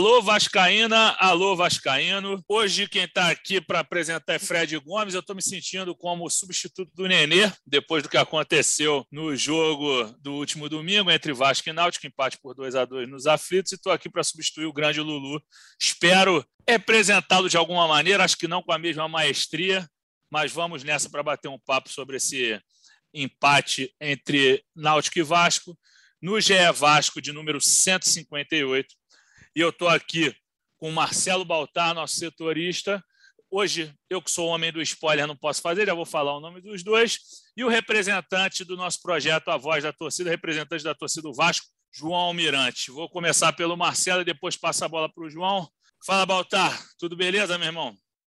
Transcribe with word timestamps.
Alô 0.00 0.22
Vascaína, 0.22 1.10
alô 1.18 1.54
Vascaíno. 1.54 2.42
Hoje 2.48 2.88
quem 2.88 3.04
está 3.04 3.28
aqui 3.28 3.60
para 3.60 3.80
apresentar 3.80 4.32
é 4.32 4.38
Fred 4.38 4.78
Gomes. 4.78 5.12
Eu 5.12 5.20
estou 5.20 5.36
me 5.36 5.42
sentindo 5.42 5.94
como 5.94 6.30
substituto 6.30 6.90
do 6.94 7.06
Nenê, 7.06 7.52
depois 7.66 8.02
do 8.02 8.08
que 8.08 8.16
aconteceu 8.16 9.06
no 9.12 9.36
jogo 9.36 10.04
do 10.22 10.32
último 10.32 10.70
domingo 10.70 11.10
entre 11.10 11.34
Vasco 11.34 11.68
e 11.68 11.72
Náutico, 11.74 12.06
empate 12.06 12.38
por 12.40 12.54
2 12.54 12.76
a 12.76 12.86
2 12.86 13.10
nos 13.10 13.26
aflitos, 13.26 13.72
e 13.72 13.74
estou 13.74 13.92
aqui 13.92 14.08
para 14.08 14.24
substituir 14.24 14.64
o 14.64 14.72
grande 14.72 15.02
Lulu. 15.02 15.38
Espero 15.78 16.42
representá-lo 16.66 17.50
de 17.50 17.58
alguma 17.58 17.86
maneira, 17.86 18.24
acho 18.24 18.38
que 18.38 18.48
não 18.48 18.62
com 18.62 18.72
a 18.72 18.78
mesma 18.78 19.06
maestria, 19.06 19.86
mas 20.32 20.50
vamos 20.50 20.82
nessa 20.82 21.10
para 21.10 21.22
bater 21.22 21.48
um 21.48 21.58
papo 21.58 21.90
sobre 21.90 22.16
esse 22.16 22.58
empate 23.12 23.94
entre 24.00 24.64
Náutico 24.74 25.18
e 25.18 25.22
Vasco. 25.22 25.78
No 26.22 26.40
GE 26.40 26.54
Vasco 26.74 27.20
de 27.20 27.32
número 27.32 27.60
158, 27.60 28.94
e 29.54 29.60
eu 29.60 29.70
estou 29.70 29.88
aqui 29.88 30.34
com 30.78 30.88
o 30.88 30.92
Marcelo 30.92 31.44
Baltar, 31.44 31.94
nosso 31.94 32.16
setorista. 32.16 33.02
Hoje, 33.50 33.92
eu 34.08 34.22
que 34.22 34.30
sou 34.30 34.46
homem 34.46 34.72
do 34.72 34.80
spoiler, 34.80 35.26
não 35.26 35.36
posso 35.36 35.60
fazer, 35.60 35.86
já 35.86 35.94
vou 35.94 36.06
falar 36.06 36.36
o 36.36 36.40
nome 36.40 36.60
dos 36.60 36.84
dois. 36.84 37.18
E 37.56 37.64
o 37.64 37.68
representante 37.68 38.64
do 38.64 38.76
nosso 38.76 39.02
projeto 39.02 39.48
A 39.48 39.56
Voz 39.56 39.82
da 39.82 39.92
Torcida, 39.92 40.30
representante 40.30 40.84
da 40.84 40.94
torcida 40.94 41.22
do 41.22 41.34
Vasco, 41.34 41.66
João 41.92 42.14
Almirante. 42.14 42.92
Vou 42.92 43.10
começar 43.10 43.52
pelo 43.52 43.76
Marcelo 43.76 44.22
e 44.22 44.24
depois 44.24 44.56
passo 44.56 44.84
a 44.84 44.88
bola 44.88 45.12
para 45.12 45.24
o 45.24 45.28
João. 45.28 45.68
Fala, 46.06 46.24
Baltar. 46.24 46.80
Tudo 46.98 47.16
beleza, 47.16 47.58
meu 47.58 47.66
irmão? 47.66 47.92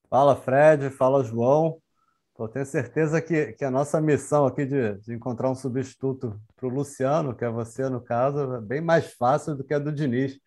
Fala, 0.10 0.36
Fred. 0.36 0.90
Fala, 0.92 1.24
João. 1.24 1.78
Eu 2.40 2.48
tenho 2.48 2.66
certeza 2.66 3.22
que, 3.22 3.54
que 3.54 3.64
a 3.64 3.70
nossa 3.70 4.02
missão 4.02 4.48
aqui 4.48 4.66
de, 4.66 4.98
de 5.00 5.14
encontrar 5.14 5.52
um 5.52 5.56
substituto 5.56 6.42
para 6.56 6.66
o 6.66 6.72
Luciano, 6.72 7.36
que 7.36 7.46
é 7.46 7.50
você 7.50 7.88
no 7.88 8.02
caso, 8.02 8.56
é 8.56 8.62
bem 8.62 8.82
mais 8.82 9.14
fácil 9.14 9.56
do 9.56 9.64
que 9.64 9.74
a 9.74 9.80
do 9.80 9.92
Diniz 9.92 10.40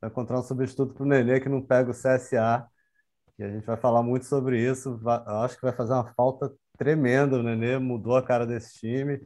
vai 0.00 0.10
encontrar 0.10 0.38
um 0.38 0.42
substituto 0.42 0.94
para 0.94 1.02
o 1.04 1.06
Nenê 1.06 1.40
que 1.40 1.48
não 1.48 1.62
pega 1.62 1.90
o 1.90 1.94
CSA. 1.94 2.66
E 3.38 3.44
a 3.44 3.50
gente 3.50 3.66
vai 3.66 3.76
falar 3.76 4.02
muito 4.02 4.26
sobre 4.26 4.60
isso. 4.60 5.00
Eu 5.04 5.36
acho 5.40 5.56
que 5.56 5.62
vai 5.62 5.72
fazer 5.72 5.92
uma 5.92 6.12
falta 6.14 6.52
tremenda. 6.76 7.36
O 7.38 7.42
Nenê 7.42 7.78
mudou 7.78 8.16
a 8.16 8.22
cara 8.22 8.46
desse 8.46 8.78
time. 8.78 9.20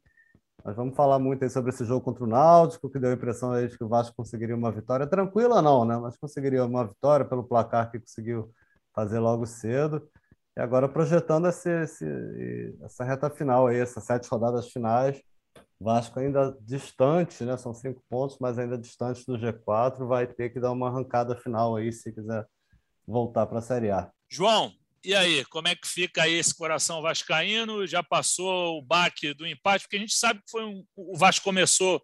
Nós 0.64 0.76
vamos 0.76 0.94
falar 0.94 1.18
muito 1.18 1.42
aí 1.42 1.50
sobre 1.50 1.70
esse 1.70 1.84
jogo 1.84 2.04
contra 2.04 2.22
o 2.22 2.26
Náutico, 2.26 2.88
que 2.88 2.98
deu 2.98 3.10
a 3.10 3.14
impressão 3.14 3.52
aí 3.52 3.66
de 3.68 3.76
que 3.76 3.82
o 3.82 3.88
Vasco 3.88 4.14
conseguiria 4.16 4.54
uma 4.54 4.70
vitória 4.70 5.06
tranquila, 5.06 5.60
não, 5.60 5.84
né? 5.84 5.96
Mas 5.96 6.16
conseguiria 6.16 6.64
uma 6.64 6.86
vitória 6.86 7.26
pelo 7.26 7.42
placar 7.42 7.90
que 7.90 7.98
conseguiu 7.98 8.52
fazer 8.94 9.18
logo 9.18 9.44
cedo. 9.44 10.08
E 10.56 10.60
agora 10.60 10.88
projetando 10.88 11.48
esse, 11.48 11.68
esse, 11.82 12.76
essa 12.82 13.04
reta 13.04 13.28
final 13.30 13.66
aí, 13.66 13.78
essas 13.78 14.04
sete 14.04 14.28
rodadas 14.28 14.68
finais, 14.70 15.20
Vasco 15.82 16.18
ainda 16.18 16.56
distante, 16.60 17.44
né? 17.44 17.56
São 17.56 17.74
cinco 17.74 18.02
pontos, 18.08 18.36
mas 18.40 18.58
ainda 18.58 18.78
distante 18.78 19.24
do 19.26 19.38
G4, 19.38 20.06
vai 20.06 20.26
ter 20.26 20.50
que 20.50 20.60
dar 20.60 20.72
uma 20.72 20.88
arrancada 20.88 21.36
final 21.36 21.76
aí 21.76 21.92
se 21.92 22.12
quiser 22.12 22.46
voltar 23.06 23.46
para 23.46 23.58
a 23.58 23.62
Série 23.62 23.90
A. 23.90 24.10
João, 24.28 24.72
e 25.04 25.14
aí, 25.14 25.44
como 25.46 25.66
é 25.66 25.74
que 25.74 25.86
fica 25.86 26.22
aí 26.22 26.34
esse 26.34 26.54
coração 26.54 27.02
vascaíno? 27.02 27.86
Já 27.86 28.02
passou 28.02 28.78
o 28.78 28.82
baque 28.82 29.34
do 29.34 29.46
empate? 29.46 29.84
Porque 29.84 29.96
a 29.96 30.00
gente 30.00 30.14
sabe 30.14 30.40
que 30.40 30.50
foi 30.50 30.64
um, 30.64 30.84
o 30.94 31.18
Vasco 31.18 31.44
começou 31.44 32.00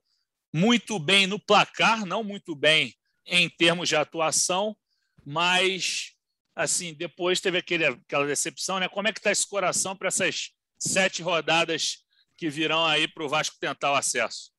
muito 0.52 0.98
bem 0.98 1.26
no 1.26 1.38
placar, 1.38 2.04
não 2.04 2.24
muito 2.24 2.56
bem 2.56 2.92
em 3.24 3.48
termos 3.48 3.88
de 3.88 3.94
atuação, 3.94 4.76
mas 5.24 6.12
assim 6.56 6.92
depois 6.92 7.40
teve 7.40 7.58
aquele, 7.58 7.84
aquela 7.84 8.26
decepção, 8.26 8.80
né? 8.80 8.88
Como 8.88 9.06
é 9.06 9.12
que 9.12 9.20
está 9.20 9.30
esse 9.30 9.48
coração 9.48 9.94
para 9.94 10.08
essas 10.08 10.50
sete 10.78 11.22
rodadas 11.22 11.98
que 12.38 12.48
virão 12.48 12.86
aí 12.86 13.08
para 13.08 13.24
o 13.24 13.28
Vasco 13.28 13.58
tentar 13.58 13.90
o 13.90 13.96
acesso. 13.96 14.52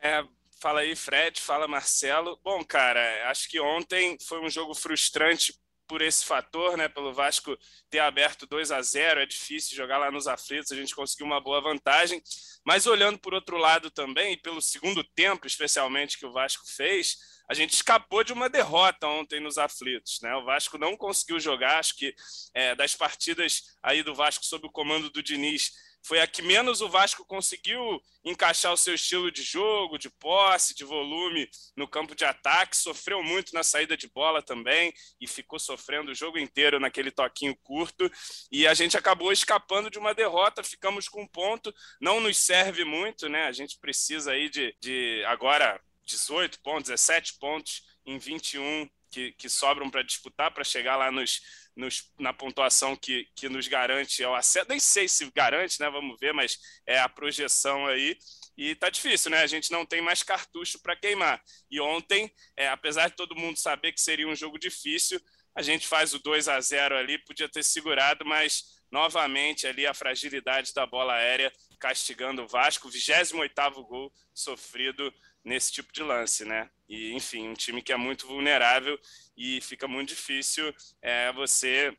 É, 0.00 0.22
fala 0.60 0.80
aí, 0.80 0.94
Fred, 0.94 1.40
fala 1.40 1.66
Marcelo. 1.66 2.38
Bom, 2.44 2.62
cara, 2.62 3.30
acho 3.30 3.48
que 3.48 3.58
ontem 3.58 4.18
foi 4.20 4.40
um 4.40 4.50
jogo 4.50 4.74
frustrante 4.74 5.58
por 5.88 6.02
esse 6.02 6.24
fator, 6.24 6.76
né? 6.76 6.86
Pelo 6.86 7.14
Vasco 7.14 7.56
ter 7.88 8.00
aberto 8.00 8.46
2 8.46 8.70
a 8.70 8.82
0, 8.82 9.20
é 9.20 9.26
difícil 9.26 9.74
jogar 9.74 9.96
lá 9.96 10.10
nos 10.10 10.26
aflitos, 10.26 10.70
a 10.70 10.76
gente 10.76 10.94
conseguiu 10.94 11.24
uma 11.24 11.40
boa 11.40 11.62
vantagem. 11.62 12.22
Mas 12.62 12.86
olhando 12.86 13.18
por 13.18 13.32
outro 13.32 13.56
lado 13.56 13.90
também, 13.90 14.34
e 14.34 14.36
pelo 14.36 14.60
segundo 14.60 15.02
tempo, 15.02 15.46
especialmente 15.46 16.18
que 16.18 16.26
o 16.26 16.32
Vasco 16.32 16.64
fez, 16.66 17.16
a 17.48 17.54
gente 17.54 17.72
escapou 17.72 18.22
de 18.22 18.34
uma 18.34 18.50
derrota 18.50 19.06
ontem 19.06 19.40
nos 19.40 19.56
aflitos, 19.56 20.20
né? 20.20 20.36
O 20.36 20.44
Vasco 20.44 20.76
não 20.76 20.94
conseguiu 20.94 21.40
jogar, 21.40 21.78
acho 21.78 21.96
que 21.96 22.14
é, 22.52 22.74
das 22.74 22.94
partidas 22.94 23.78
aí 23.82 24.02
do 24.02 24.14
Vasco 24.14 24.44
sob 24.44 24.66
o 24.66 24.70
comando 24.70 25.08
do 25.08 25.22
Diniz, 25.22 25.72
foi 26.02 26.20
a 26.20 26.26
que 26.26 26.42
menos 26.42 26.80
o 26.80 26.88
Vasco 26.88 27.24
conseguiu 27.26 28.00
encaixar 28.24 28.72
o 28.72 28.76
seu 28.76 28.94
estilo 28.94 29.30
de 29.30 29.42
jogo, 29.42 29.98
de 29.98 30.10
posse, 30.10 30.74
de 30.74 30.84
volume 30.84 31.48
no 31.76 31.88
campo 31.88 32.14
de 32.14 32.24
ataque. 32.24 32.76
Sofreu 32.76 33.22
muito 33.22 33.54
na 33.54 33.62
saída 33.62 33.96
de 33.96 34.08
bola 34.08 34.42
também 34.42 34.92
e 35.20 35.26
ficou 35.26 35.58
sofrendo 35.58 36.10
o 36.10 36.14
jogo 36.14 36.38
inteiro 36.38 36.80
naquele 36.80 37.10
toquinho 37.10 37.56
curto. 37.62 38.10
E 38.50 38.66
a 38.66 38.74
gente 38.74 38.96
acabou 38.96 39.32
escapando 39.32 39.90
de 39.90 39.98
uma 39.98 40.14
derrota, 40.14 40.62
ficamos 40.62 41.08
com 41.08 41.22
um 41.22 41.28
ponto. 41.28 41.74
Não 42.00 42.20
nos 42.20 42.38
serve 42.38 42.84
muito, 42.84 43.28
né? 43.28 43.44
A 43.44 43.52
gente 43.52 43.78
precisa 43.78 44.32
aí 44.32 44.48
de, 44.48 44.74
de 44.80 45.22
agora 45.26 45.80
18 46.08 46.60
pontos, 46.60 46.90
17 46.90 47.34
pontos 47.38 47.82
em 48.04 48.18
21 48.18 48.88
que, 49.10 49.32
que 49.32 49.48
sobram 49.48 49.90
para 49.90 50.02
disputar, 50.02 50.50
para 50.50 50.64
chegar 50.64 50.96
lá 50.96 51.10
nos, 51.10 51.40
nos, 51.76 52.12
na 52.18 52.32
pontuação 52.32 52.96
que, 52.96 53.28
que 53.34 53.48
nos 53.48 53.68
garante 53.68 54.22
o 54.24 54.34
acesso. 54.34 54.68
Nem 54.68 54.80
sei 54.80 55.08
se 55.08 55.30
garante, 55.30 55.80
né? 55.80 55.88
Vamos 55.90 56.18
ver, 56.18 56.32
mas 56.32 56.58
é 56.86 56.98
a 56.98 57.08
projeção 57.08 57.86
aí. 57.86 58.18
E 58.56 58.74
tá 58.74 58.90
difícil, 58.90 59.30
né? 59.30 59.42
A 59.42 59.46
gente 59.46 59.70
não 59.70 59.86
tem 59.86 60.00
mais 60.00 60.22
cartucho 60.22 60.78
para 60.80 60.96
queimar. 60.96 61.42
E 61.70 61.80
ontem, 61.80 62.32
é, 62.56 62.68
apesar 62.68 63.08
de 63.08 63.16
todo 63.16 63.36
mundo 63.36 63.58
saber 63.58 63.92
que 63.92 64.00
seria 64.00 64.28
um 64.28 64.36
jogo 64.36 64.58
difícil, 64.58 65.20
a 65.54 65.62
gente 65.62 65.86
faz 65.88 66.14
o 66.14 66.18
2 66.18 66.48
a 66.48 66.60
0 66.60 66.96
ali, 66.96 67.18
podia 67.18 67.48
ter 67.48 67.64
segurado, 67.64 68.24
mas 68.24 68.78
novamente 68.90 69.66
ali 69.66 69.86
a 69.86 69.94
fragilidade 69.94 70.72
da 70.72 70.86
bola 70.86 71.14
aérea 71.14 71.52
castigando 71.78 72.42
o 72.42 72.48
Vasco, 72.48 72.88
28º 72.88 73.86
gol 73.86 74.12
sofrido 74.34 75.12
nesse 75.44 75.72
tipo 75.72 75.92
de 75.92 76.02
lance, 76.02 76.44
né? 76.44 76.70
E, 76.88 77.12
enfim, 77.12 77.48
um 77.48 77.54
time 77.54 77.82
que 77.82 77.92
é 77.92 77.96
muito 77.96 78.26
vulnerável 78.26 78.98
e 79.36 79.60
fica 79.60 79.86
muito 79.86 80.10
difícil 80.10 80.74
é, 81.02 81.32
você 81.32 81.96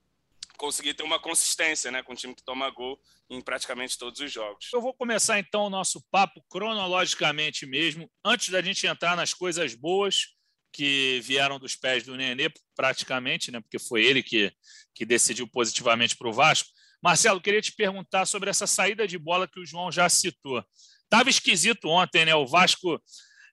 conseguir 0.58 0.94
ter 0.94 1.04
uma 1.04 1.20
consistência, 1.20 1.90
né, 1.90 2.04
com 2.04 2.12
um 2.12 2.16
time 2.16 2.36
que 2.36 2.44
toma 2.44 2.70
gol 2.70 3.00
em 3.30 3.40
praticamente 3.40 3.98
todos 3.98 4.20
os 4.20 4.30
jogos. 4.32 4.68
Eu 4.74 4.82
vou 4.82 4.94
começar 4.94 5.40
então 5.40 5.64
o 5.64 5.70
nosso 5.70 6.04
papo 6.12 6.44
cronologicamente 6.50 7.66
mesmo, 7.66 8.12
antes 8.26 8.50
da 8.50 8.62
gente 8.62 8.86
entrar 8.86 9.16
nas 9.16 9.34
coisas 9.34 9.74
boas 9.74 10.36
que 10.74 11.22
vieram 11.24 11.58
dos 11.58 11.76
pés 11.76 12.04
do 12.04 12.16
Nenê, 12.16 12.52
praticamente, 12.76 13.52
né, 13.52 13.62
porque 13.62 13.80
foi 13.80 14.04
ele 14.04 14.22
que, 14.22 14.52
que 14.94 15.06
decidiu 15.06 15.48
positivamente 15.48 16.18
para 16.18 16.28
o 16.28 16.34
Vasco. 16.34 16.70
Marcelo, 17.02 17.40
queria 17.40 17.62
te 17.62 17.72
perguntar 17.72 18.26
sobre 18.26 18.50
essa 18.50 18.68
saída 18.68 19.08
de 19.08 19.18
bola 19.18 19.48
que 19.48 19.60
o 19.60 19.66
João 19.66 19.90
já 19.90 20.10
citou. 20.10 20.64
Tava 21.10 21.30
esquisito 21.30 21.88
ontem, 21.88 22.26
né? 22.26 22.36
O 22.36 22.46
Vasco 22.46 23.02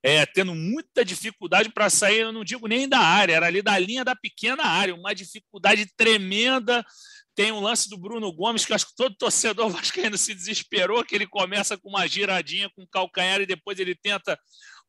é, 0.06 0.24
tendo 0.24 0.54
muita 0.54 1.04
dificuldade 1.04 1.68
para 1.68 1.90
sair, 1.90 2.20
eu 2.20 2.30
não 2.30 2.44
digo 2.44 2.68
nem 2.68 2.88
da 2.88 3.00
área, 3.00 3.34
era 3.34 3.46
ali 3.46 3.60
da 3.60 3.76
linha 3.76 4.04
da 4.04 4.14
pequena 4.14 4.62
área, 4.62 4.94
uma 4.94 5.12
dificuldade 5.12 5.84
tremenda. 5.96 6.86
Tem 7.34 7.50
um 7.50 7.58
lance 7.58 7.90
do 7.90 7.98
Bruno 7.98 8.32
Gomes, 8.32 8.64
que 8.64 8.72
acho 8.72 8.86
que 8.86 8.94
todo 8.94 9.16
torcedor 9.16 9.68
vascaíno 9.68 10.16
se 10.16 10.32
desesperou, 10.32 11.04
que 11.04 11.16
ele 11.16 11.26
começa 11.26 11.76
com 11.76 11.88
uma 11.88 12.06
giradinha 12.06 12.70
com 12.70 12.86
calcanhar 12.86 13.40
e 13.40 13.46
depois 13.46 13.80
ele 13.80 13.96
tenta 13.96 14.38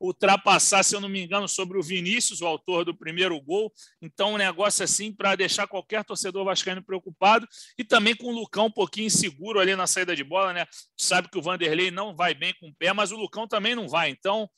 ultrapassar, 0.00 0.84
se 0.84 0.94
eu 0.94 1.00
não 1.00 1.08
me 1.08 1.20
engano, 1.20 1.48
sobre 1.48 1.76
o 1.76 1.82
Vinícius, 1.82 2.40
o 2.40 2.46
autor 2.46 2.84
do 2.84 2.96
primeiro 2.96 3.40
gol. 3.40 3.72
Então, 4.00 4.34
um 4.34 4.38
negócio 4.38 4.84
assim 4.84 5.12
para 5.12 5.34
deixar 5.34 5.66
qualquer 5.66 6.04
torcedor 6.04 6.44
vascaíno 6.44 6.80
preocupado 6.80 7.44
e 7.76 7.82
também 7.82 8.14
com 8.14 8.28
o 8.28 8.32
Lucão 8.32 8.66
um 8.66 8.70
pouquinho 8.70 9.08
inseguro 9.08 9.58
ali 9.58 9.74
na 9.74 9.88
saída 9.88 10.14
de 10.14 10.22
bola, 10.22 10.52
né? 10.52 10.64
Sabe 10.96 11.28
que 11.28 11.36
o 11.36 11.42
Vanderlei 11.42 11.90
não 11.90 12.14
vai 12.14 12.34
bem 12.34 12.54
com 12.60 12.68
o 12.68 12.74
pé, 12.74 12.92
mas 12.92 13.10
o 13.10 13.16
Lucão 13.16 13.48
também 13.48 13.74
não 13.74 13.88
vai. 13.88 14.10
Então, 14.10 14.48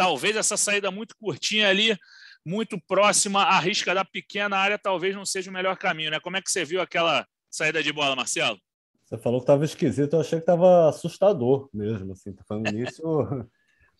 talvez 0.00 0.34
essa 0.34 0.56
saída 0.56 0.90
muito 0.90 1.14
curtinha 1.14 1.68
ali, 1.68 1.94
muito 2.42 2.80
próxima 2.88 3.42
à 3.42 3.60
risca 3.60 3.94
da 3.94 4.02
pequena 4.02 4.56
área, 4.56 4.78
talvez 4.78 5.14
não 5.14 5.26
seja 5.26 5.50
o 5.50 5.52
melhor 5.52 5.76
caminho, 5.76 6.10
né? 6.10 6.18
Como 6.18 6.38
é 6.38 6.40
que 6.40 6.50
você 6.50 6.64
viu 6.64 6.80
aquela 6.80 7.26
saída 7.50 7.82
de 7.82 7.92
bola, 7.92 8.16
Marcelo? 8.16 8.58
Você 9.04 9.18
falou 9.18 9.40
que 9.40 9.42
estava 9.42 9.62
esquisito, 9.62 10.14
eu 10.14 10.20
achei 10.20 10.38
que 10.38 10.44
estava 10.44 10.88
assustador 10.88 11.68
mesmo. 11.70 12.12
Assim, 12.12 12.34
no 12.48 12.68
início, 12.70 13.04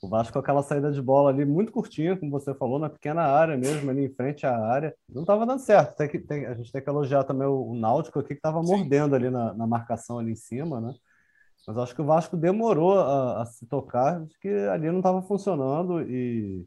o 0.00 0.08
Vasco 0.08 0.32
com 0.32 0.38
aquela 0.38 0.62
saída 0.62 0.90
de 0.90 1.02
bola 1.02 1.28
ali 1.28 1.44
muito 1.44 1.70
curtinha, 1.70 2.16
como 2.16 2.30
você 2.30 2.54
falou, 2.54 2.78
na 2.78 2.88
pequena 2.88 3.20
área 3.20 3.58
mesmo, 3.58 3.90
ali 3.90 4.06
em 4.06 4.14
frente 4.14 4.46
à 4.46 4.56
área. 4.56 4.94
Não 5.06 5.20
estava 5.20 5.44
dando 5.44 5.60
certo. 5.60 5.98
Tem 5.98 6.08
que, 6.08 6.18
tem, 6.18 6.46
a 6.46 6.54
gente 6.54 6.72
tem 6.72 6.82
que 6.82 6.88
elogiar 6.88 7.24
também 7.24 7.46
o, 7.46 7.72
o 7.72 7.74
Náutico 7.74 8.20
aqui, 8.20 8.28
que 8.28 8.34
estava 8.36 8.62
mordendo 8.62 9.14
ali 9.14 9.28
na, 9.28 9.52
na 9.52 9.66
marcação 9.66 10.18
ali 10.18 10.32
em 10.32 10.36
cima, 10.36 10.80
né? 10.80 10.94
Mas 11.66 11.78
acho 11.78 11.94
que 11.94 12.02
o 12.02 12.06
Vasco 12.06 12.36
demorou 12.36 12.98
a, 12.98 13.42
a 13.42 13.46
se 13.46 13.66
tocar, 13.66 14.24
de 14.24 14.38
que 14.38 14.48
ali 14.48 14.90
não 14.90 14.98
estava 14.98 15.22
funcionando 15.22 16.02
e, 16.02 16.66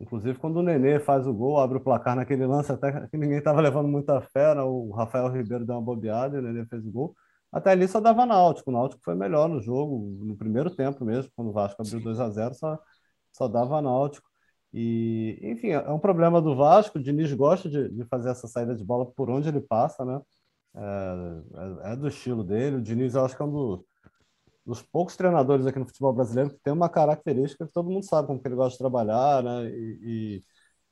Inclusive, 0.00 0.38
quando 0.38 0.56
o 0.56 0.62
Nenê 0.62 0.98
faz 1.00 1.26
o 1.26 1.32
gol, 1.32 1.58
abre 1.58 1.78
o 1.78 1.80
placar 1.80 2.16
naquele 2.16 2.46
lance, 2.46 2.70
até 2.72 3.06
que 3.08 3.16
ninguém 3.16 3.38
estava 3.38 3.60
levando 3.60 3.88
muita 3.88 4.20
fé, 4.20 4.54
né? 4.54 4.62
o 4.62 4.90
Rafael 4.90 5.28
Ribeiro 5.28 5.64
deu 5.64 5.76
uma 5.76 5.82
bobeada 5.82 6.36
e 6.36 6.40
o 6.40 6.42
Nenê 6.42 6.66
fez 6.66 6.84
o 6.84 6.90
gol. 6.90 7.14
Até 7.52 7.70
ali 7.70 7.86
só 7.86 8.00
dava 8.00 8.26
Náutico. 8.26 8.70
O 8.70 8.72
Náutico 8.72 9.02
foi 9.04 9.14
melhor 9.14 9.48
no 9.48 9.60
jogo, 9.60 10.24
no 10.24 10.36
primeiro 10.36 10.68
tempo 10.70 11.04
mesmo, 11.04 11.30
quando 11.36 11.48
o 11.50 11.52
Vasco 11.52 11.80
abriu 11.80 12.02
2 12.02 12.20
a 12.20 12.28
0 12.28 12.54
só, 12.54 12.78
só 13.32 13.48
dava 13.48 13.80
Náutico. 13.80 14.28
E, 14.72 15.38
enfim, 15.42 15.68
é 15.70 15.90
um 15.90 16.00
problema 16.00 16.42
do 16.42 16.56
Vasco. 16.56 16.98
O 16.98 17.02
Diniz 17.02 17.32
gosta 17.32 17.68
de, 17.68 17.88
de 17.90 18.04
fazer 18.06 18.30
essa 18.30 18.48
saída 18.48 18.74
de 18.74 18.84
bola 18.84 19.06
por 19.06 19.30
onde 19.30 19.48
ele 19.48 19.60
passa, 19.60 20.04
né? 20.04 20.20
É, 20.76 21.90
é, 21.90 21.92
é 21.92 21.96
do 21.96 22.08
estilo 22.08 22.42
dele. 22.42 22.76
O 22.76 22.82
Diniz, 22.82 23.14
eu 23.14 23.24
acho 23.24 23.36
que 23.36 23.42
é 23.42 23.44
um 23.44 23.52
dos, 23.52 23.80
dos 24.64 24.82
poucos 24.82 25.16
treinadores 25.16 25.66
aqui 25.66 25.78
no 25.78 25.86
futebol 25.86 26.12
brasileiro 26.12 26.50
que 26.50 26.60
tem 26.62 26.72
uma 26.72 26.88
característica 26.88 27.66
que 27.66 27.72
todo 27.72 27.90
mundo 27.90 28.04
sabe 28.04 28.28
como 28.28 28.40
que 28.40 28.48
ele 28.48 28.54
gosta 28.56 28.72
de 28.72 28.78
trabalhar, 28.78 29.42
né? 29.42 29.68
E, 29.70 30.40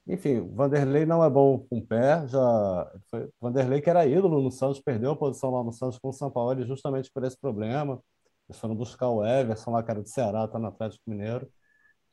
e 0.07 0.13
enfim, 0.15 0.39
o 0.41 0.55
Vanderlei 0.55 1.07
não 1.07 1.25
é 1.25 1.31
bom 1.31 1.61
com 1.61 1.79
o 1.79 1.87
pé, 1.87 2.27
já 2.29 2.93
foi 3.11 3.29
Vanderlei 3.41 3.81
que 3.81 3.89
era 3.91 4.07
ídolo 4.07 4.43
no 4.43 4.51
Santos, 4.51 4.81
perdeu 4.81 5.13
a 5.13 5.17
posição 5.17 5.51
lá 5.51 5.63
no 5.65 5.73
Santos 5.73 5.99
com 5.99 6.09
o 6.09 6.13
São 6.13 6.31
Paulo 6.31 6.65
justamente 6.67 7.11
por 7.13 7.25
esse 7.25 7.39
problema. 7.39 8.03
Eles 8.49 8.61
foram 8.61 8.75
buscar 8.75 9.09
o 9.09 9.25
Everson 9.25 9.71
lá, 9.73 9.83
que 9.83 9.91
era 9.91 10.03
do 10.03 10.09
Ceará, 10.09 10.47
tá 10.49 10.59
no 10.59 10.67
Atlético 10.69 11.03
Mineiro. 11.09 11.49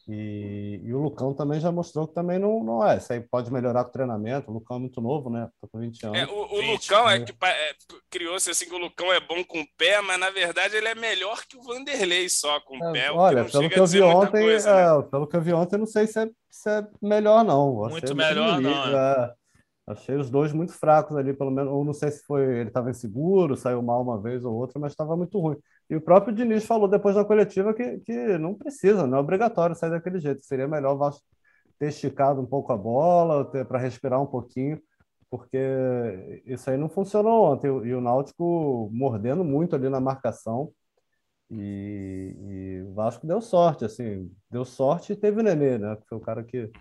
E, 0.07 0.81
e, 0.83 0.93
o 0.93 0.99
Lucão 0.99 1.33
também 1.33 1.59
já 1.59 1.71
mostrou 1.71 2.07
que 2.07 2.13
também 2.13 2.39
não, 2.39 2.63
não 2.63 2.87
é. 2.87 2.97
Isso 2.97 3.11
aí 3.13 3.19
pode 3.19 3.51
melhorar 3.51 3.83
com 3.83 3.89
o 3.89 3.93
treinamento. 3.93 4.49
O 4.49 4.53
Lucão 4.53 4.77
é 4.77 4.79
muito 4.79 4.99
novo, 5.01 5.29
né? 5.29 5.49
Tô 5.61 5.67
com 5.67 5.79
20 5.79 6.05
anos. 6.05 6.17
É, 6.17 6.25
o, 6.25 6.43
o 6.45 6.61
20, 6.61 6.71
Lucão 6.71 7.09
é 7.09 7.19
que 7.19 7.31
é, 7.43 7.71
criou-se 8.09 8.49
assim 8.49 8.65
que 8.65 8.73
o 8.73 8.79
Lucão 8.79 9.11
é 9.13 9.19
bom 9.19 9.43
com 9.43 9.59
o 9.59 9.67
pé, 9.77 10.01
mas 10.01 10.19
na 10.19 10.29
verdade 10.29 10.75
ele 10.75 10.87
é 10.87 10.95
melhor 10.95 11.43
que 11.45 11.57
o 11.57 11.61
Vanderlei 11.61 12.29
só 12.29 12.59
com 12.61 12.77
o 12.77 12.85
é, 12.89 12.91
pé. 12.93 13.11
Olha, 13.11 13.45
que 13.45 13.51
pelo 13.51 13.69
que 13.69 13.79
eu 13.79 13.87
vi 13.87 14.01
ontem, 14.01 14.41
coisa, 14.41 14.73
né? 14.73 14.81
É, 14.81 15.01
pelo 15.03 15.27
que 15.27 15.35
eu 15.35 15.41
vi 15.41 15.53
ontem, 15.53 15.77
não 15.77 15.85
sei 15.85 16.07
se 16.07 16.19
é, 16.19 16.29
se 16.49 16.69
é 16.69 16.87
melhor, 17.01 17.43
não. 17.43 17.75
Muito 17.89 18.15
melhor, 18.15 18.59
não. 18.59 18.97
É. 18.97 19.33
Achei 19.89 20.15
os 20.15 20.29
dois 20.29 20.53
muito 20.53 20.71
fracos 20.71 21.17
ali, 21.17 21.33
pelo 21.33 21.49
menos. 21.49 21.71
Ou 21.73 21.83
não 21.83 21.93
sei 21.93 22.11
se 22.11 22.23
foi 22.23 22.43
ele 22.59 22.69
estava 22.69 22.91
inseguro, 22.91 23.57
saiu 23.57 23.81
mal 23.81 24.01
uma 24.01 24.21
vez 24.21 24.45
ou 24.45 24.53
outra, 24.53 24.79
mas 24.79 24.91
estava 24.91 25.17
muito 25.17 25.39
ruim. 25.39 25.57
E 25.89 25.95
o 25.95 26.01
próprio 26.01 26.33
Diniz 26.33 26.65
falou 26.65 26.87
depois 26.87 27.15
da 27.15 27.25
coletiva 27.25 27.73
que, 27.73 27.99
que 27.99 28.37
não 28.37 28.53
precisa, 28.53 29.07
não 29.07 29.17
é 29.17 29.21
obrigatório 29.21 29.75
sair 29.75 29.89
daquele 29.89 30.19
jeito. 30.19 30.45
Seria 30.45 30.67
melhor 30.67 30.93
o 30.93 30.97
Vasco 30.97 31.23
ter 31.79 31.87
esticado 31.89 32.41
um 32.41 32.45
pouco 32.45 32.71
a 32.73 32.77
bola, 32.77 33.45
para 33.45 33.79
respirar 33.79 34.21
um 34.21 34.25
pouquinho, 34.27 34.81
porque 35.29 35.57
isso 36.45 36.69
aí 36.69 36.77
não 36.77 36.89
funcionou 36.89 37.51
ontem. 37.51 37.67
E 37.67 37.93
o 37.93 38.01
Náutico 38.01 38.89
mordendo 38.93 39.43
muito 39.43 39.75
ali 39.75 39.89
na 39.89 39.99
marcação. 39.99 40.71
E, 41.51 42.35
e 42.37 42.83
o 42.83 42.93
Vasco 42.93 43.25
deu 43.25 43.41
sorte, 43.41 43.83
assim, 43.85 44.31
deu 44.51 44.63
sorte 44.65 45.13
e 45.13 45.15
teve 45.15 45.39
o 45.39 45.43
Nenê, 45.43 45.79
né? 45.79 45.95
Que 45.95 46.07
foi 46.07 46.17
o 46.19 46.21
cara 46.21 46.43
que 46.43 46.71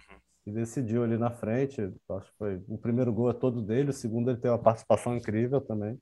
que 0.49 0.53
decidiu 0.53 1.05
ali 1.05 1.19
na 1.19 1.31
frente. 1.31 1.81
Acho 2.11 2.31
que 2.31 2.39
foi 2.39 2.63
o 2.69 2.79
primeiro 2.79 3.13
gol 3.13 3.31
é 3.31 3.35
todo 3.35 3.63
dele, 3.63 3.91
o 3.91 3.93
segundo 3.93 4.31
ele 4.31 4.39
teve 4.39 4.51
uma 4.51 4.59
participação 4.59 5.17
incrível 5.17 5.61
também. 5.61 6.01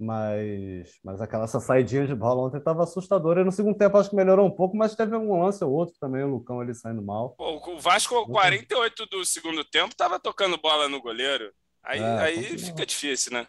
Mas, 0.00 0.98
mas 1.04 1.20
aquela 1.20 1.44
essa 1.44 1.60
saidinha 1.60 2.06
de 2.06 2.14
bola 2.14 2.46
ontem 2.46 2.56
estava 2.56 2.84
assustadora. 2.84 3.42
E 3.42 3.44
no 3.44 3.52
segundo 3.52 3.76
tempo 3.76 3.98
acho 3.98 4.08
que 4.08 4.16
melhorou 4.16 4.46
um 4.46 4.50
pouco, 4.50 4.74
mas 4.74 4.96
teve 4.96 5.14
um 5.14 5.42
lance 5.42 5.62
ou 5.62 5.70
outro 5.70 5.94
também, 6.00 6.24
o 6.24 6.28
Lucão 6.28 6.58
ali 6.58 6.74
saindo 6.74 7.02
mal. 7.02 7.30
Pô, 7.36 7.74
o 7.74 7.78
Vasco, 7.78 8.26
48 8.26 9.04
do 9.06 9.24
segundo 9.26 9.62
tempo, 9.62 9.90
estava 9.90 10.18
tocando 10.18 10.56
bola 10.56 10.88
no 10.88 11.02
goleiro. 11.02 11.52
Aí, 11.82 12.00
é, 12.00 12.18
aí 12.18 12.58
fica 12.58 12.86
difícil, 12.86 13.32
né? 13.32 13.46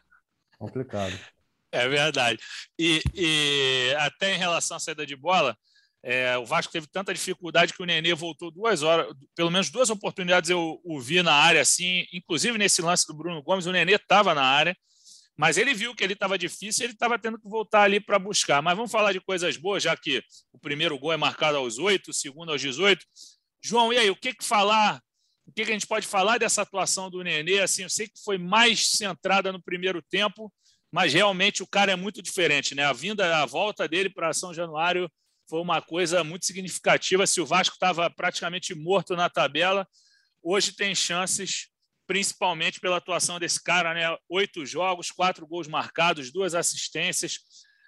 Complicado. 0.59 1.17
É 1.71 1.87
verdade. 1.87 2.39
E, 2.77 3.01
e 3.15 3.95
até 3.99 4.35
em 4.35 4.37
relação 4.37 4.75
à 4.75 4.79
saída 4.79 5.05
de 5.05 5.15
bola, 5.15 5.55
é, 6.03 6.37
o 6.37 6.45
Vasco 6.45 6.73
teve 6.73 6.85
tanta 6.87 7.13
dificuldade 7.13 7.73
que 7.73 7.81
o 7.81 7.85
Nenê 7.85 8.13
voltou 8.13 8.51
duas 8.51 8.83
horas, 8.83 9.07
pelo 9.35 9.51
menos 9.51 9.69
duas 9.69 9.89
oportunidades 9.89 10.49
eu 10.49 10.81
o 10.83 10.99
vi 10.99 11.23
na 11.23 11.33
área, 11.33 11.61
assim, 11.61 12.05
inclusive 12.11 12.57
nesse 12.57 12.81
lance 12.81 13.07
do 13.07 13.13
Bruno 13.13 13.41
Gomes, 13.41 13.67
o 13.67 13.71
Nenê 13.71 13.93
estava 13.93 14.33
na 14.33 14.43
área, 14.43 14.75
mas 15.41 15.57
ele 15.57 15.73
viu 15.73 15.95
que 15.95 16.03
ele 16.03 16.13
estava 16.13 16.37
difícil, 16.37 16.85
ele 16.85 16.93
estava 16.93 17.17
tendo 17.17 17.39
que 17.39 17.49
voltar 17.49 17.81
ali 17.81 17.99
para 17.99 18.19
buscar. 18.19 18.61
Mas 18.61 18.75
vamos 18.75 18.91
falar 18.91 19.11
de 19.11 19.19
coisas 19.19 19.57
boas, 19.57 19.81
já 19.81 19.97
que 19.97 20.23
o 20.53 20.59
primeiro 20.59 20.95
gol 20.99 21.11
é 21.11 21.17
marcado 21.17 21.57
aos 21.57 21.79
oito, 21.79 22.11
o 22.11 22.13
segundo 22.13 22.51
aos 22.51 22.61
18. 22.61 23.03
João, 23.59 23.91
e 23.91 23.97
aí, 23.97 24.11
o 24.11 24.15
que, 24.15 24.35
que 24.35 24.45
falar? 24.45 25.01
O 25.47 25.51
que, 25.51 25.65
que 25.65 25.71
a 25.71 25.73
gente 25.73 25.87
pode 25.87 26.05
falar 26.05 26.37
dessa 26.37 26.61
atuação 26.61 27.09
do 27.09 27.23
Nenê? 27.23 27.57
Assim, 27.57 27.81
eu 27.81 27.89
sei 27.89 28.07
que 28.07 28.23
foi 28.23 28.37
mais 28.37 28.85
centrada 28.89 29.51
no 29.51 29.59
primeiro 29.59 29.99
tempo, 29.99 30.53
mas 30.91 31.11
realmente 31.11 31.63
o 31.63 31.67
cara 31.67 31.91
é 31.91 31.95
muito 31.95 32.21
diferente, 32.21 32.75
né? 32.75 32.85
A 32.85 32.93
vinda, 32.93 33.41
a 33.41 33.45
volta 33.47 33.87
dele 33.87 34.11
para 34.11 34.33
São 34.33 34.53
Januário 34.53 35.11
foi 35.49 35.59
uma 35.59 35.81
coisa 35.81 36.23
muito 36.23 36.45
significativa. 36.45 37.25
Se 37.25 37.41
o 37.41 37.47
Vasco 37.47 37.73
estava 37.73 38.07
praticamente 38.11 38.75
morto 38.75 39.15
na 39.15 39.27
tabela, 39.27 39.87
hoje 40.43 40.71
tem 40.71 40.93
chances, 40.93 41.70
principalmente 42.11 42.81
pela 42.81 42.97
atuação 42.97 43.39
desse 43.39 43.63
cara, 43.63 43.93
né? 43.93 44.17
Oito 44.27 44.65
jogos, 44.65 45.11
quatro 45.11 45.47
gols 45.47 45.65
marcados, 45.65 46.29
duas 46.29 46.53
assistências, 46.53 47.39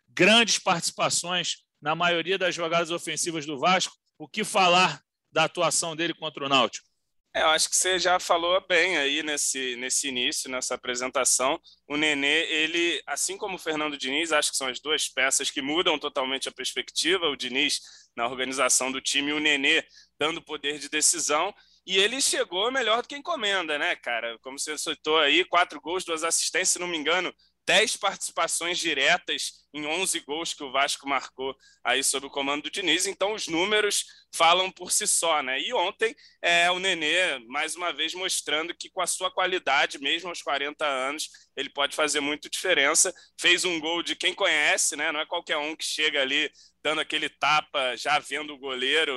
grandes 0.08 0.58
participações 0.58 1.58
na 1.81 1.94
maioria 1.94 2.38
das 2.38 2.56
jogadas 2.56 2.90
ofensivas 2.90 3.46
do 3.46 3.60
Vasco. 3.60 3.94
O 4.18 4.25
que 4.25 4.46
falar 4.46 5.02
da 5.30 5.44
atuação 5.44 5.94
dele 5.94 6.14
contra 6.14 6.46
o 6.46 6.48
Náutico? 6.48 6.88
É, 7.36 7.42
eu 7.42 7.48
acho 7.48 7.70
que 7.70 7.75
você 7.75 8.00
já 8.00 8.18
falou 8.18 8.66
bem 8.66 8.96
aí 8.96 9.22
nesse, 9.24 9.75
nesse 9.75 10.08
início, 10.08 10.50
nessa 10.50 10.75
apresentação. 10.75 11.60
O 11.86 11.98
Nenê, 11.98 12.44
ele, 12.50 13.04
assim 13.06 13.38
como 13.38 13.56
o 13.56 13.60
Fernando 13.60 13.98
Diniz, 13.98 14.31
acho 14.31 14.52
que 14.52 14.58
são 14.58 14.70
as 14.70 14.80
duas 14.80 15.10
peças 15.10 15.52
que 15.52 15.62
mudam 15.62 16.00
totalmente 16.00 16.48
a 16.48 16.52
perspectiva. 16.54 17.28
O 17.28 17.36
Diniz 17.36 17.81
na 18.16 18.25
organização 18.25 18.90
do 18.90 19.02
time 19.02 19.34
o 19.34 19.40
Nenê 19.42 19.84
dando 20.18 20.42
poder 20.42 20.80
de 20.80 20.88
decisão. 20.88 21.54
E 21.85 21.97
ele 21.97 22.21
chegou 22.21 22.71
melhor 22.71 23.01
do 23.01 23.07
que 23.07 23.15
encomenda, 23.15 23.77
né, 23.77 23.95
cara? 23.95 24.38
Como 24.39 24.57
você 24.57 24.77
citou 24.77 25.19
aí, 25.19 25.44
quatro 25.45 25.81
gols, 25.81 26.06
duas 26.06 26.24
assistências, 26.24 26.69
se 26.69 26.80
não 26.80 26.88
me 26.88 26.97
engano, 26.97 27.33
10 27.65 27.97
participações 27.97 28.77
diretas 28.77 29.62
em 29.74 29.86
11 29.86 30.20
gols 30.22 30.54
que 30.54 30.64
o 30.64 30.72
Vasco 30.72 31.08
marcou 31.08 31.56
aí 31.84 32.04
sob 32.04 32.28
o 32.28 32.30
comando 32.30 32.64
do 32.64 32.72
Diniz. 32.72 33.06
Então, 33.08 33.34
os 33.34 33.48
números 33.48 34.06
falam 34.36 34.72
por 34.72 34.92
si 34.92 35.08
só, 35.08 35.42
né? 35.42 35.60
E 35.60 35.74
ontem, 35.74 36.16
é, 36.42 36.70
o 36.72 36.80
Nenê, 36.80 37.40
mais 37.48 37.75
uma 37.75 37.92
vez, 37.92 38.14
mostrando 38.14 38.74
que 38.75 38.90
com 38.90 39.02
a 39.02 39.08
sua 39.08 39.31
qualidade, 39.31 40.00
mesmo 40.00 40.30
aos 40.30 40.42
40 40.42 40.86
anos, 40.86 41.30
ele 41.56 41.70
pode 41.70 41.96
fazer 41.96 42.20
muito 42.20 42.50
diferença. 42.50 43.14
Fez 43.40 43.66
um 43.66 43.80
gol 43.80 44.04
de 44.04 44.16
quem 44.16 44.34
conhece, 44.34 44.96
né? 44.96 45.12
Não 45.12 45.20
é 45.20 45.25
qualquer 45.25 45.58
um 45.58 45.75
que 45.75 45.86
chega 45.86 46.22
ali 46.22 46.52
dando 46.84 47.00
aquele 47.00 47.30
tapa, 47.30 47.96
já 47.96 48.20
vendo 48.20 48.54
o 48.54 48.58
goleiro 48.58 49.14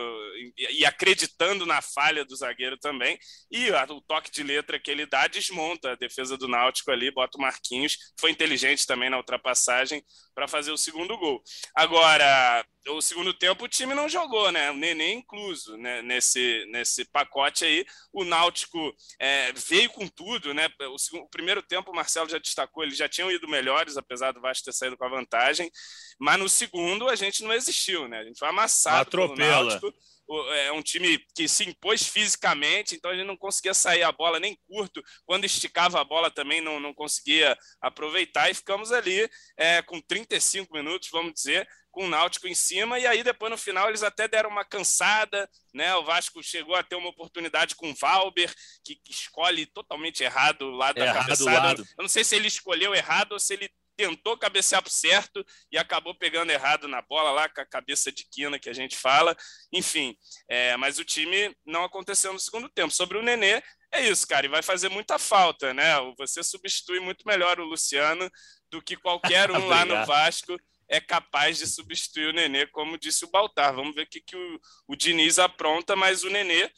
e, 0.57 0.87
acreditando 0.87 1.67
na 1.67 1.83
falha 1.83 2.25
do 2.25 2.37
zagueiro 2.37 2.79
também. 2.79 3.19
E 3.51 3.71
o 3.71 4.01
toque 4.03 4.31
de 4.31 4.45
letra 4.45 4.79
que 4.79 4.89
ele 4.89 5.05
dá 5.05 5.27
desmonta 5.27 5.91
a 5.91 5.97
defesa 5.97 6.37
do 6.39 6.47
Náutico 6.47 6.93
ali, 6.93 7.11
bota 7.11 7.37
o 7.37 7.41
Marquinhos. 7.41 7.99
Foi 8.21 8.31
inteligente 8.31 8.87
também 8.87 9.11
na 9.11 9.17
ultrapassagem 9.17 10.01
para 10.33 10.46
fazer 10.49 10.71
o 10.71 10.77
segundo 10.77 11.17
gol. 11.19 11.43
Agora, 11.75 12.65
o 12.89 13.01
segundo 13.01 13.35
tempo 13.35 13.65
o 13.65 13.69
time 13.69 13.95
não 13.95 14.09
jogou, 14.09 14.51
né? 14.53 14.71
O 14.71 14.75
Nenê 14.77 15.13
incluso 15.13 15.77
né? 15.77 16.03
nesse, 16.03 16.65
nesse 16.71 17.05
pacote 17.07 17.65
aí. 17.65 17.85
O 18.13 18.25
Náutico 18.25 18.95
é, 19.19 19.53
veio 19.53 19.91
com 19.91 20.07
tudo, 20.07 20.55
né? 20.55 20.69
O, 20.93 20.99
segundo, 20.99 21.25
o, 21.25 21.29
primeiro 21.29 21.63
tempo 21.63 21.91
o 21.91 21.95
Marcelo 21.95 22.29
já 22.29 22.39
destacou, 22.39 22.85
eles 22.85 22.97
já 22.97 23.09
tinham 23.09 23.31
ido 23.31 23.49
melhores, 23.49 23.97
apesar 23.97 24.33
do 24.33 24.41
Vasco 24.41 24.65
ter 24.65 24.73
saído 24.73 24.97
com 24.97 25.05
a 25.05 25.11
vantagem. 25.11 25.71
Mas 26.19 26.39
no 26.39 26.49
segundo 26.49 27.09
a 27.09 27.17
gente 27.17 27.43
não 27.43 27.53
existiu, 27.53 28.09
né? 28.09 28.19
A 28.19 28.25
gente 28.25 28.39
foi 28.39 28.49
amassado 28.49 29.03
Atropela. 29.03 29.37
pelo 29.37 29.69
Náutico 29.69 29.95
é 30.29 30.73
um 30.73 30.83
time 30.83 31.19
que 31.35 31.49
se 31.49 31.69
impôs 31.69 32.07
fisicamente, 32.07 32.95
então 32.95 33.15
gente 33.15 33.27
não 33.27 33.37
conseguia 33.37 33.75
sair 33.75 34.03
a 34.03 34.13
bola 34.13 34.41
nem 34.41 34.59
curto. 34.67 35.03
Quando 35.25 35.45
esticava 35.45 36.01
a 36.01 36.05
bola 36.05 36.31
também 36.31 36.61
não, 36.61 36.81
não 36.81 36.93
conseguia 36.93 37.57
aproveitar 37.81 38.51
e 38.51 38.55
ficamos 38.55 38.93
ali 38.93 39.29
é, 39.57 39.83
com 39.83 40.01
35 40.01 40.73
minutos, 40.75 41.09
vamos 41.11 41.33
dizer, 41.33 41.67
com 41.91 42.05
o 42.05 42.09
Náutico 42.09 42.47
em 42.47 42.55
cima, 42.55 42.99
e 42.99 43.07
aí 43.07 43.23
depois 43.23 43.51
no 43.51 43.57
final 43.57 43.89
eles 43.89 44.03
até 44.03 44.29
deram 44.29 44.51
uma 44.51 44.67
cansada, 44.67 45.49
né? 45.73 45.95
O 45.97 46.05
Vasco 46.05 46.43
chegou 46.43 46.75
a 46.75 46.83
ter 46.83 46.95
uma 46.95 47.09
oportunidade 47.09 47.75
com 47.75 47.91
o 47.91 47.95
Valber, 47.95 48.53
que, 48.85 48.97
que 48.97 49.13
escolhe 49.13 49.65
totalmente 49.65 50.23
errado 50.23 50.63
o 50.63 50.77
lado 50.77 50.99
é, 50.99 51.07
da 51.07 51.15
cabeçada. 51.15 51.69
Lado. 51.69 51.83
Eu 51.97 52.03
não 52.03 52.09
sei 52.09 52.23
se 52.23 52.37
ele 52.37 52.49
escolheu 52.49 52.95
errado 52.95 53.33
ou 53.33 53.41
se 53.41 53.55
ele 53.55 53.71
tentou 53.97 54.37
cabecear 54.37 54.83
para 54.83 54.91
certo 54.91 55.45
e 55.73 55.79
acabou 55.79 56.15
pegando 56.15 56.51
errado 56.51 56.87
na 56.87 57.01
bola 57.03 57.31
lá 57.31 57.49
com 57.49 57.61
a 57.61 57.67
cabeça 57.67 58.13
de 58.13 58.25
quina 58.31 58.59
que 58.59 58.69
a 58.69 58.73
gente 58.73 58.97
fala. 58.97 59.37
Enfim, 59.73 60.17
é, 60.49 60.77
mas 60.77 60.99
o 60.99 61.05
time 61.05 61.57
não 61.65 61.85
aconteceu 61.85 62.33
no 62.33 62.39
segundo 62.39 62.69
tempo. 62.69 62.93
Sobre 62.93 63.19
o 63.19 63.23
Nenê, 63.23 63.63
é 63.93 64.07
isso, 64.09 64.27
cara, 64.27 64.47
e 64.47 64.51
vai 64.51 64.63
fazer 64.63 64.89
muita 64.89 65.19
falta, 65.19 65.73
né? 65.73 65.95
Você 66.19 66.43
substitui 66.43 67.01
muito 67.01 67.27
melhor 67.27 67.59
o 67.59 67.65
Luciano 67.65 68.31
do 68.71 68.83
que 68.83 68.97
qualquer 68.97 69.51
um 69.51 69.67
lá 69.67 69.85
no 69.85 70.05
Vasco 70.05 70.57
é 70.89 71.01
capaz 71.01 71.59
de 71.59 71.67
substituir 71.67 72.29
o 72.29 72.33
Nenê, 72.33 72.67
como 72.67 72.99
disse 72.99 73.25
o 73.25 73.31
Baltar. 73.31 73.75
Vamos 73.75 73.95
ver 73.95 74.03
o 74.03 74.09
que, 74.09 74.21
que 74.21 74.37
o, 74.37 74.61
o 74.89 74.97
Diniz 74.97 75.39
apronta, 75.39 75.97
mas 75.97 76.23
o 76.23 76.31
Nenê, 76.31 76.71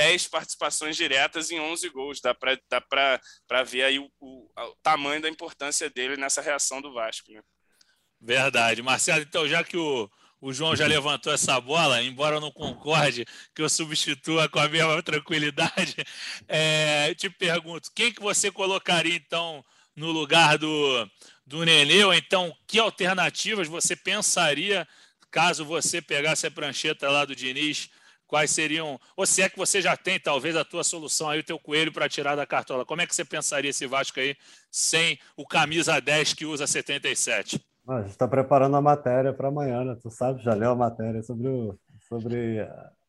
10 0.00 0.28
participações 0.28 0.96
diretas 0.96 1.50
em 1.50 1.60
11 1.60 1.88
gols. 1.90 2.20
Dá 2.22 2.34
para 2.34 3.62
ver 3.64 3.82
aí 3.82 3.98
o, 3.98 4.10
o, 4.18 4.48
o, 4.56 4.76
tamanho 4.82 5.20
da 5.20 5.28
importância 5.28 5.90
dele 5.90 6.16
nessa 6.16 6.40
reação 6.40 6.80
do 6.80 6.94
Vasco. 6.94 7.30
Né? 7.30 7.42
Verdade. 8.18 8.80
Marcelo, 8.80 9.20
então, 9.20 9.46
já 9.46 9.62
que 9.62 9.76
o, 9.76 10.10
o 10.40 10.54
João 10.54 10.74
já 10.74 10.86
levantou 10.86 11.30
essa 11.30 11.60
bola, 11.60 12.02
embora 12.02 12.36
eu 12.36 12.40
não 12.40 12.50
concorde 12.50 13.26
que 13.54 13.60
eu 13.60 13.68
substitua 13.68 14.48
com 14.48 14.58
a 14.58 14.68
mesma 14.68 15.02
tranquilidade. 15.02 15.96
É, 16.48 17.14
te 17.14 17.28
pergunto, 17.28 17.90
quem 17.94 18.12
que 18.12 18.22
você 18.22 18.50
colocaria 18.50 19.14
então 19.14 19.64
no 19.94 20.10
lugar 20.10 20.56
do, 20.56 21.10
do 21.46 21.62
Nenê? 21.64 22.02
Ou 22.04 22.14
então, 22.14 22.56
que 22.66 22.78
alternativas 22.78 23.68
você 23.68 23.94
pensaria 23.94 24.88
caso 25.30 25.64
você 25.64 26.02
pegasse 26.02 26.46
a 26.46 26.50
prancheta 26.50 27.08
lá 27.08 27.24
do 27.24 27.36
Diniz? 27.36 27.88
Quais 28.30 28.52
seriam, 28.52 28.96
ou 29.16 29.26
se 29.26 29.42
é 29.42 29.48
que 29.48 29.58
você 29.58 29.82
já 29.82 29.96
tem 29.96 30.20
talvez 30.20 30.54
a 30.54 30.64
tua 30.64 30.84
solução 30.84 31.28
aí, 31.28 31.40
o 31.40 31.44
teu 31.44 31.58
coelho 31.58 31.92
para 31.92 32.08
tirar 32.08 32.36
da 32.36 32.46
cartola. 32.46 32.86
Como 32.86 33.02
é 33.02 33.06
que 33.06 33.12
você 33.12 33.24
pensaria 33.24 33.70
esse 33.70 33.88
Vasco 33.88 34.20
aí 34.20 34.36
sem 34.70 35.18
o 35.36 35.44
camisa 35.44 36.00
10 36.00 36.34
que 36.34 36.46
usa 36.46 36.64
77? 36.64 37.60
a 37.88 38.02
gente 38.02 38.10
está 38.10 38.28
preparando 38.28 38.76
a 38.76 38.80
matéria 38.80 39.32
para 39.32 39.48
amanhã, 39.48 39.84
né? 39.84 39.96
Tu 40.00 40.08
sabe, 40.12 40.40
já 40.44 40.54
leu 40.54 40.70
a 40.70 40.76
matéria 40.76 41.20
sobre 41.24 41.48
o, 41.48 41.76
sobre 41.98 42.64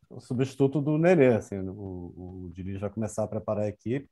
o 0.09 0.19
substituto 0.19 0.81
do 0.81 0.97
Nenê. 0.97 1.35
Assim, 1.35 1.59
o, 1.59 2.47
o 2.47 2.51
Diniz 2.51 2.81
vai 2.81 2.89
começar 2.89 3.23
a 3.23 3.27
preparar 3.27 3.65
a 3.65 3.69
equipe, 3.69 4.09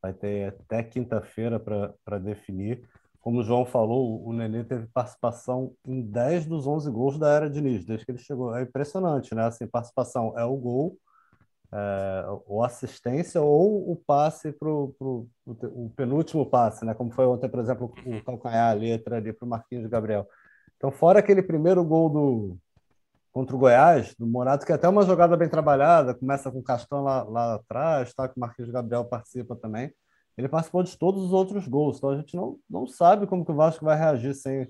vai 0.00 0.14
ter 0.14 0.48
até 0.48 0.82
quinta-feira 0.82 1.60
para 1.60 2.18
definir. 2.18 2.82
Como 3.22 3.38
o 3.38 3.42
João 3.42 3.64
falou, 3.64 4.26
o 4.26 4.32
Nenê 4.32 4.64
teve 4.64 4.86
participação 4.88 5.72
em 5.86 6.02
10 6.02 6.44
dos 6.46 6.66
11 6.66 6.90
gols 6.90 7.18
da 7.18 7.30
era 7.30 7.48
Diniz, 7.48 7.84
desde 7.84 8.04
que 8.04 8.10
ele 8.10 8.18
chegou. 8.18 8.54
É 8.54 8.62
impressionante, 8.62 9.34
né? 9.34 9.44
Assim, 9.44 9.66
participação 9.66 10.34
é 10.36 10.44
o 10.44 10.56
gol, 10.56 10.98
é, 11.72 12.24
ou 12.46 12.62
assistência 12.62 13.40
ou 13.40 13.90
o 13.92 13.96
passe 13.96 14.52
para 14.52 14.68
o 14.68 15.28
penúltimo 15.96 16.44
passe, 16.44 16.84
né? 16.84 16.92
como 16.94 17.10
foi 17.12 17.24
ontem, 17.24 17.48
por 17.48 17.60
exemplo, 17.60 17.94
o 18.04 18.10
uhum. 18.10 18.22
calcanhar, 18.24 18.72
a 18.72 18.74
letra 18.74 19.16
ali 19.16 19.32
para 19.32 19.46
o 19.46 19.48
Marquinhos 19.48 19.86
Gabriel. 19.86 20.28
Então, 20.76 20.90
fora 20.90 21.20
aquele 21.20 21.42
primeiro 21.42 21.82
gol 21.84 22.10
do 22.10 22.58
contra 23.32 23.56
o 23.56 23.58
Goiás, 23.58 24.14
do 24.16 24.26
Morato, 24.26 24.66
que 24.66 24.72
é 24.72 24.74
até 24.74 24.88
uma 24.88 25.06
jogada 25.06 25.36
bem 25.36 25.48
trabalhada, 25.48 26.12
começa 26.12 26.50
com 26.50 26.58
o 26.58 26.62
Castão 26.62 27.02
lá, 27.02 27.22
lá 27.22 27.54
atrás, 27.54 28.12
tá? 28.12 28.28
que 28.28 28.36
o 28.36 28.40
Marquinhos 28.40 28.70
Gabriel 28.70 29.06
participa 29.06 29.56
também. 29.56 29.90
Ele 30.36 30.48
participou 30.48 30.82
de 30.82 30.96
todos 30.96 31.22
os 31.24 31.32
outros 31.32 31.66
gols, 31.68 31.98
então 31.98 32.10
a 32.10 32.16
gente 32.16 32.34
não, 32.34 32.58
não 32.68 32.86
sabe 32.86 33.26
como 33.26 33.44
que 33.44 33.52
o 33.52 33.54
Vasco 33.54 33.84
vai 33.84 33.96
reagir 33.96 34.34
sem, 34.34 34.66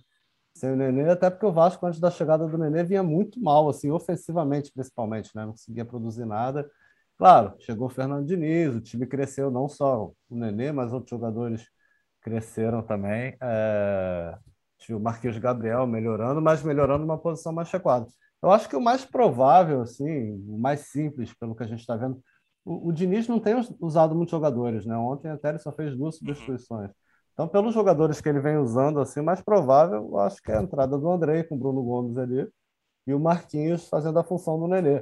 sem 0.55 0.73
o 0.73 0.77
Nenê, 0.77 1.11
até 1.11 1.31
porque 1.31 1.47
o 1.47 1.53
Vasco, 1.53 1.87
antes 1.87 2.01
da 2.01 2.11
chegada 2.11 2.47
do 2.47 2.59
Nenê, 2.59 2.83
vinha 2.83 3.03
muito 3.03 3.41
mal, 3.41 3.69
assim, 3.69 3.91
ofensivamente 3.91 4.73
principalmente, 4.73 5.31
né? 5.35 5.45
não 5.45 5.53
conseguia 5.53 5.85
produzir 5.85 6.25
nada. 6.25 6.69
Claro, 7.17 7.55
chegou 7.61 7.87
o 7.87 7.91
Fernando 7.91 8.27
Diniz, 8.27 8.75
o 8.75 8.81
time 8.81 9.07
cresceu, 9.07 9.51
não 9.51 9.69
só 9.69 10.13
o 10.29 10.37
Nenê, 10.37 10.73
mas 10.73 10.93
outros 10.93 11.11
jogadores 11.11 11.69
cresceram 12.21 12.83
também. 12.83 13.37
É... 13.41 14.39
O 14.91 14.99
Marquinhos 14.99 15.39
Gabriel 15.39 15.87
melhorando, 15.87 16.43
mas 16.43 16.63
melhorando 16.63 17.05
uma 17.05 17.17
posição 17.17 17.53
mais 17.53 17.71
recuada. 17.71 18.07
Eu 18.43 18.51
acho 18.51 18.69
que 18.69 18.75
o 18.75 18.81
mais 18.81 19.05
provável, 19.05 19.83
assim, 19.83 20.33
o 20.49 20.59
mais 20.59 20.81
simples, 20.91 21.33
pelo 21.33 21.55
que 21.55 21.63
a 21.63 21.67
gente 21.67 21.79
está 21.79 21.95
vendo, 21.97 22.21
o, 22.65 22.89
o, 22.89 22.93
Diniz 22.93 23.29
não 23.29 23.41
tem 23.41 23.55
usado 23.81 24.15
muitos 24.15 24.31
jogadores, 24.31 24.87
né? 24.87 24.97
Ontem 24.97 25.31
até 25.31 25.51
ele 25.51 25.59
só 25.59 25.73
fez 25.73 25.97
duas 25.97 26.17
substituições. 26.17 26.91
Então, 27.33 27.49
pelos 27.49 27.75
jogadores 27.75 28.21
que 28.21 28.29
ele 28.29 28.41
vem 28.41 28.59
usando, 28.59 29.01
assim, 29.01 29.21
o 29.21 29.25
mais 29.25 29.41
provável, 29.41 30.09
eu 30.11 30.19
acho 30.19 30.43
que 30.43 30.53
é 30.53 30.59
a 30.59 30.63
entrada 30.63 30.99
do 30.99 31.11
André 31.11 31.43
com 31.45 31.55
o 31.55 31.59
Bruno 31.59 31.83
Gomes 31.83 32.19
ali 32.19 32.47
e 33.07 33.15
o 33.15 33.21
Marquinhos 33.21 33.89
fazendo 33.89 34.19
a 34.19 34.25
função 34.25 34.59
do 34.59 34.69
Nenê. 34.69 34.97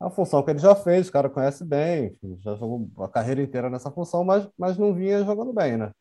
É 0.00 0.04
uma 0.04 0.10
função 0.10 0.42
que 0.42 0.50
ele 0.50 0.58
já 0.58 0.74
fez, 0.74 1.08
o 1.08 1.12
cara 1.12 1.30
conhece 1.30 1.64
bem, 1.64 2.16
já 2.40 2.54
jogou 2.54 2.88
a 3.04 3.08
carreira 3.08 3.42
inteira 3.42 3.70
nessa 3.70 3.90
função, 3.90 4.24
mas, 4.24 4.48
mas 4.56 4.78
não 4.78 4.94
vinha 4.94 5.24
jogando 5.24 5.52
bem, 5.52 5.76
né? 5.76 5.92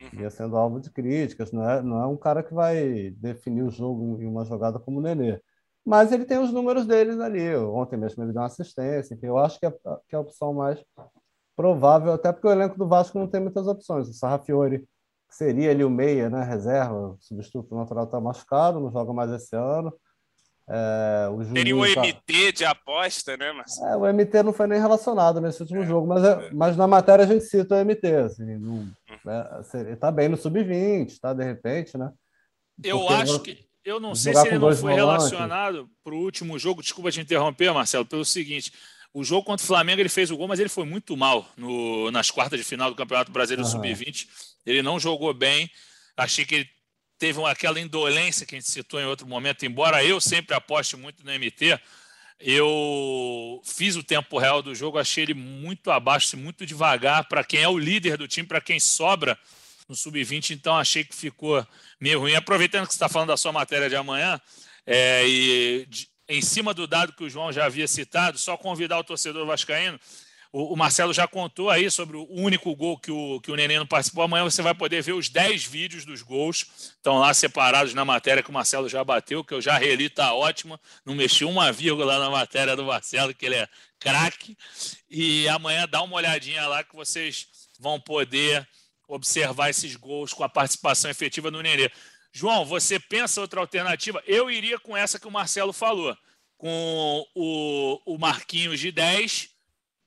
Uhum. 0.00 0.20
Ia 0.20 0.30
sendo 0.30 0.56
alvo 0.56 0.80
de 0.80 0.90
críticas, 0.90 1.52
não 1.52 1.68
é, 1.68 1.82
não 1.82 2.00
é 2.02 2.06
um 2.06 2.16
cara 2.16 2.42
que 2.42 2.54
vai 2.54 3.10
definir 3.12 3.62
o 3.62 3.70
jogo 3.70 4.20
em 4.20 4.26
uma 4.26 4.44
jogada 4.44 4.78
como 4.78 4.98
o 4.98 5.02
Nenê. 5.02 5.40
Mas 5.90 6.12
ele 6.12 6.24
tem 6.24 6.38
os 6.38 6.52
números 6.52 6.86
deles 6.86 7.18
ali. 7.18 7.52
Ontem 7.56 7.96
mesmo 7.96 8.22
ele 8.22 8.32
deu 8.32 8.40
uma 8.40 8.46
assistência, 8.46 9.12
enfim, 9.12 9.26
eu 9.26 9.36
acho 9.36 9.58
que 9.58 9.66
é, 9.66 9.70
que 9.70 10.14
é 10.14 10.16
a 10.16 10.20
opção 10.20 10.54
mais 10.54 10.80
provável, 11.56 12.12
até 12.12 12.30
porque 12.30 12.46
o 12.46 12.52
elenco 12.52 12.78
do 12.78 12.86
Vasco 12.86 13.18
não 13.18 13.26
tem 13.26 13.40
muitas 13.40 13.66
opções. 13.66 14.08
O 14.08 14.12
Sarrafiori 14.12 14.86
seria 15.28 15.72
ali 15.72 15.82
o 15.82 15.90
meia, 15.90 16.30
né? 16.30 16.44
Reserva, 16.44 16.94
o 16.94 17.16
substituto 17.18 17.74
natural 17.74 18.04
está 18.04 18.20
machucado, 18.20 18.78
não 18.78 18.92
joga 18.92 19.12
mais 19.12 19.32
esse 19.32 19.56
ano. 19.56 19.92
É, 20.68 21.28
o 21.28 21.52
Teria 21.52 21.74
o 21.74 21.84
MT 21.84 22.52
de 22.52 22.64
aposta, 22.64 23.36
né, 23.36 23.50
Marcelo? 23.52 23.88
É, 23.88 23.96
o 23.96 24.14
MT 24.14 24.44
não 24.44 24.52
foi 24.52 24.68
nem 24.68 24.78
relacionado 24.78 25.40
nesse 25.40 25.60
último 25.60 25.82
é, 25.82 25.86
jogo, 25.86 26.06
mas, 26.06 26.22
é, 26.22 26.30
é. 26.30 26.50
mas 26.52 26.76
na 26.76 26.86
matéria 26.86 27.24
a 27.24 27.28
gente 27.28 27.46
cita 27.46 27.74
o 27.74 27.84
MT. 27.84 28.14
Assim, 28.14 28.44
não, 28.58 28.74
uhum. 28.74 28.92
né, 29.24 29.62
ele 29.74 29.96
tá 29.96 30.12
bem 30.12 30.28
no 30.28 30.36
sub-20, 30.36 31.18
tá? 31.20 31.34
De 31.34 31.42
repente, 31.42 31.98
né? 31.98 32.12
Eu 32.80 33.08
acho 33.08 33.40
que. 33.40 33.68
Eu 33.90 34.00
não 34.00 34.14
sei 34.14 34.34
se 34.34 34.46
ele 34.46 34.58
não 34.58 34.74
foi 34.74 34.94
relacionado 34.94 35.90
para 36.04 36.14
o 36.14 36.18
último 36.18 36.58
jogo. 36.58 36.82
Desculpa 36.82 37.10
te 37.10 37.20
interromper, 37.20 37.72
Marcelo, 37.72 38.06
pelo 38.06 38.24
seguinte. 38.24 38.72
O 39.12 39.24
jogo 39.24 39.44
contra 39.44 39.64
o 39.64 39.66
Flamengo 39.66 40.00
ele 40.00 40.08
fez 40.08 40.30
o 40.30 40.36
gol, 40.36 40.46
mas 40.46 40.60
ele 40.60 40.68
foi 40.68 40.84
muito 40.84 41.16
mal 41.16 41.50
no, 41.56 42.10
nas 42.12 42.30
quartas 42.30 42.58
de 42.58 42.64
final 42.64 42.88
do 42.90 42.96
Campeonato 42.96 43.32
Brasileiro 43.32 43.64
uhum. 43.64 43.70
Sub-20. 43.70 44.28
Ele 44.64 44.82
não 44.82 45.00
jogou 45.00 45.34
bem. 45.34 45.68
Achei 46.16 46.44
que 46.44 46.54
ele 46.54 46.70
teve 47.18 47.42
aquela 47.44 47.78
indolência 47.80 48.46
que 48.46 48.54
a 48.54 48.58
gente 48.58 48.70
citou 48.70 48.98
em 49.00 49.04
outro 49.04 49.26
momento, 49.26 49.66
embora 49.66 50.02
eu 50.02 50.18
sempre 50.20 50.54
aposte 50.54 50.96
muito 50.96 51.22
no 51.22 51.30
MT, 51.30 51.78
eu 52.40 53.60
fiz 53.62 53.94
o 53.94 54.02
tempo 54.02 54.38
real 54.38 54.62
do 54.62 54.74
jogo, 54.74 54.98
achei 54.98 55.24
ele 55.24 55.34
muito 55.34 55.90
abaixo, 55.90 56.34
muito 56.38 56.64
devagar 56.64 57.28
para 57.28 57.44
quem 57.44 57.60
é 57.60 57.68
o 57.68 57.78
líder 57.78 58.16
do 58.16 58.26
time, 58.26 58.48
para 58.48 58.60
quem 58.60 58.80
sobra 58.80 59.38
no 59.90 59.96
sub-20, 59.96 60.50
então 60.50 60.76
achei 60.76 61.04
que 61.04 61.14
ficou 61.14 61.66
meio 62.00 62.20
ruim. 62.20 62.34
Aproveitando 62.34 62.86
que 62.86 62.92
você 62.92 62.96
está 62.96 63.08
falando 63.08 63.28
da 63.28 63.36
sua 63.36 63.52
matéria 63.52 63.88
de 63.88 63.96
amanhã, 63.96 64.40
é, 64.86 65.26
e 65.26 65.86
de, 65.88 66.08
em 66.28 66.40
cima 66.40 66.72
do 66.72 66.86
dado 66.86 67.12
que 67.12 67.24
o 67.24 67.28
João 67.28 67.52
já 67.52 67.66
havia 67.66 67.86
citado, 67.86 68.38
só 68.38 68.56
convidar 68.56 68.98
o 68.98 69.04
torcedor 69.04 69.44
vascaíno 69.46 69.98
o, 70.52 70.74
o, 70.74 70.76
Marcelo 70.76 71.12
já 71.12 71.28
contou 71.28 71.70
aí 71.70 71.88
sobre 71.90 72.16
o 72.16 72.26
único 72.28 72.74
gol 72.74 72.98
que 72.98 73.10
o, 73.10 73.40
que 73.40 73.52
o 73.52 73.56
Nenê 73.56 73.78
não 73.78 73.86
participou. 73.86 74.24
Amanhã 74.24 74.42
você 74.42 74.60
vai 74.62 74.74
poder 74.74 75.00
ver 75.00 75.12
os 75.12 75.28
10 75.28 75.64
vídeos 75.64 76.04
dos 76.04 76.22
gols. 76.22 76.66
Estão 76.96 77.18
lá 77.18 77.32
separados 77.32 77.94
na 77.94 78.04
matéria 78.04 78.42
que 78.42 78.50
o 78.50 78.52
Marcelo 78.52 78.88
já 78.88 79.04
bateu, 79.04 79.44
que 79.44 79.54
eu 79.54 79.60
já 79.60 79.78
reli, 79.78 80.06
está 80.06 80.34
ótima. 80.34 80.80
Não 81.04 81.14
mexi 81.14 81.44
uma 81.44 81.70
vírgula 81.70 82.18
na 82.18 82.28
matéria 82.28 82.74
do 82.74 82.84
Marcelo, 82.84 83.32
que 83.32 83.46
ele 83.46 83.56
é 83.56 83.68
craque. 84.00 84.56
E 85.08 85.48
amanhã 85.48 85.86
dá 85.88 86.02
uma 86.02 86.16
olhadinha 86.16 86.66
lá 86.66 86.82
que 86.82 86.96
vocês 86.96 87.46
vão 87.78 88.00
poder 88.00 88.68
observar 89.14 89.70
esses 89.70 89.96
gols 89.96 90.32
com 90.32 90.44
a 90.44 90.48
participação 90.48 91.10
efetiva 91.10 91.50
do 91.50 91.62
Nenê. 91.62 91.90
João, 92.32 92.64
você 92.64 92.98
pensa 92.98 93.40
outra 93.40 93.60
alternativa? 93.60 94.22
Eu 94.26 94.50
iria 94.50 94.78
com 94.78 94.96
essa 94.96 95.18
que 95.18 95.26
o 95.26 95.30
Marcelo 95.30 95.72
falou, 95.72 96.16
com 96.56 97.26
o, 97.34 98.00
o 98.06 98.18
Marquinhos 98.18 98.78
de 98.78 98.92
10 98.92 99.50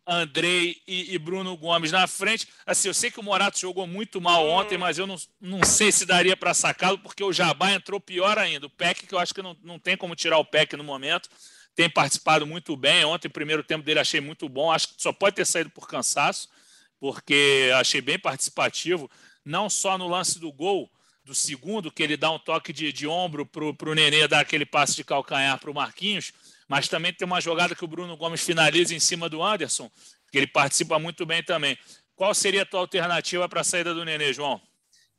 Andrei 0.05 0.81
e, 0.85 1.13
e, 1.13 1.17
Bruno 1.17 1.55
Gomes 1.55 1.91
na 1.91 2.05
frente. 2.07 2.47
Assim, 2.65 2.89
eu 2.89 2.93
sei 2.93 3.09
que 3.09 3.19
o 3.19 3.23
Morato 3.23 3.57
jogou 3.57 3.87
muito 3.87 4.19
mal 4.19 4.45
ontem, 4.47 4.77
mas 4.77 4.97
eu 4.97 5.07
não, 5.07 5.15
não 5.39 5.63
sei 5.63 5.93
se 5.93 6.05
daria 6.05 6.35
para 6.35 6.53
sacá-lo, 6.53 6.99
porque 6.99 7.23
o 7.23 7.31
Jabá 7.31 7.71
entrou 7.71 8.01
pior 8.01 8.37
ainda. 8.37 8.65
O 8.65 8.69
Peck, 8.69 9.07
que 9.07 9.15
eu 9.15 9.19
acho 9.19 9.33
que 9.33 9.41
não, 9.41 9.55
não 9.63 9.79
tem 9.79 9.95
como 9.95 10.15
tirar 10.15 10.37
o 10.37 10.45
Peck 10.45 10.75
no 10.75 10.83
momento, 10.83 11.29
tem 11.73 11.89
participado 11.89 12.45
muito 12.45 12.75
bem. 12.75 13.05
Ontem, 13.05 13.29
o 13.29 13.31
primeiro 13.31 13.63
tempo 13.63 13.85
dele, 13.85 13.99
achei 13.99 14.19
muito 14.19 14.49
bom. 14.49 14.71
Acho 14.71 14.89
que 14.89 15.01
só 15.01 15.13
pode 15.13 15.37
ter 15.37 15.45
saído 15.45 15.69
por 15.69 15.87
cansaço, 15.87 16.49
porque 17.03 17.69
achei 17.75 17.99
bem 17.99 18.17
participativo, 18.17 19.11
não 19.43 19.69
só 19.69 19.97
no 19.97 20.07
lance 20.07 20.39
do 20.39 20.49
gol, 20.53 20.89
do 21.25 21.35
segundo, 21.35 21.91
que 21.91 22.01
ele 22.01 22.15
dá 22.15 22.31
um 22.31 22.39
toque 22.39 22.71
de, 22.71 22.93
de 22.93 23.05
ombro 23.05 23.45
para 23.45 23.89
o 23.89 23.93
Nenê 23.93 24.25
dar 24.25 24.39
aquele 24.39 24.65
passe 24.65 24.95
de 24.95 25.03
calcanhar 25.03 25.59
para 25.59 25.69
o 25.69 25.73
Marquinhos, 25.73 26.31
mas 26.65 26.87
também 26.87 27.13
tem 27.13 27.25
uma 27.25 27.41
jogada 27.41 27.75
que 27.75 27.83
o 27.83 27.89
Bruno 27.89 28.15
Gomes 28.15 28.41
finaliza 28.41 28.95
em 28.95 29.01
cima 29.01 29.27
do 29.27 29.43
Anderson, 29.43 29.91
que 30.31 30.37
ele 30.37 30.47
participa 30.47 30.97
muito 30.97 31.25
bem 31.25 31.43
também. 31.43 31.77
Qual 32.15 32.33
seria 32.33 32.61
a 32.61 32.65
tua 32.65 32.79
alternativa 32.79 33.49
para 33.49 33.59
a 33.59 33.65
saída 33.65 33.93
do 33.93 34.05
Nenê, 34.05 34.31
João? 34.31 34.61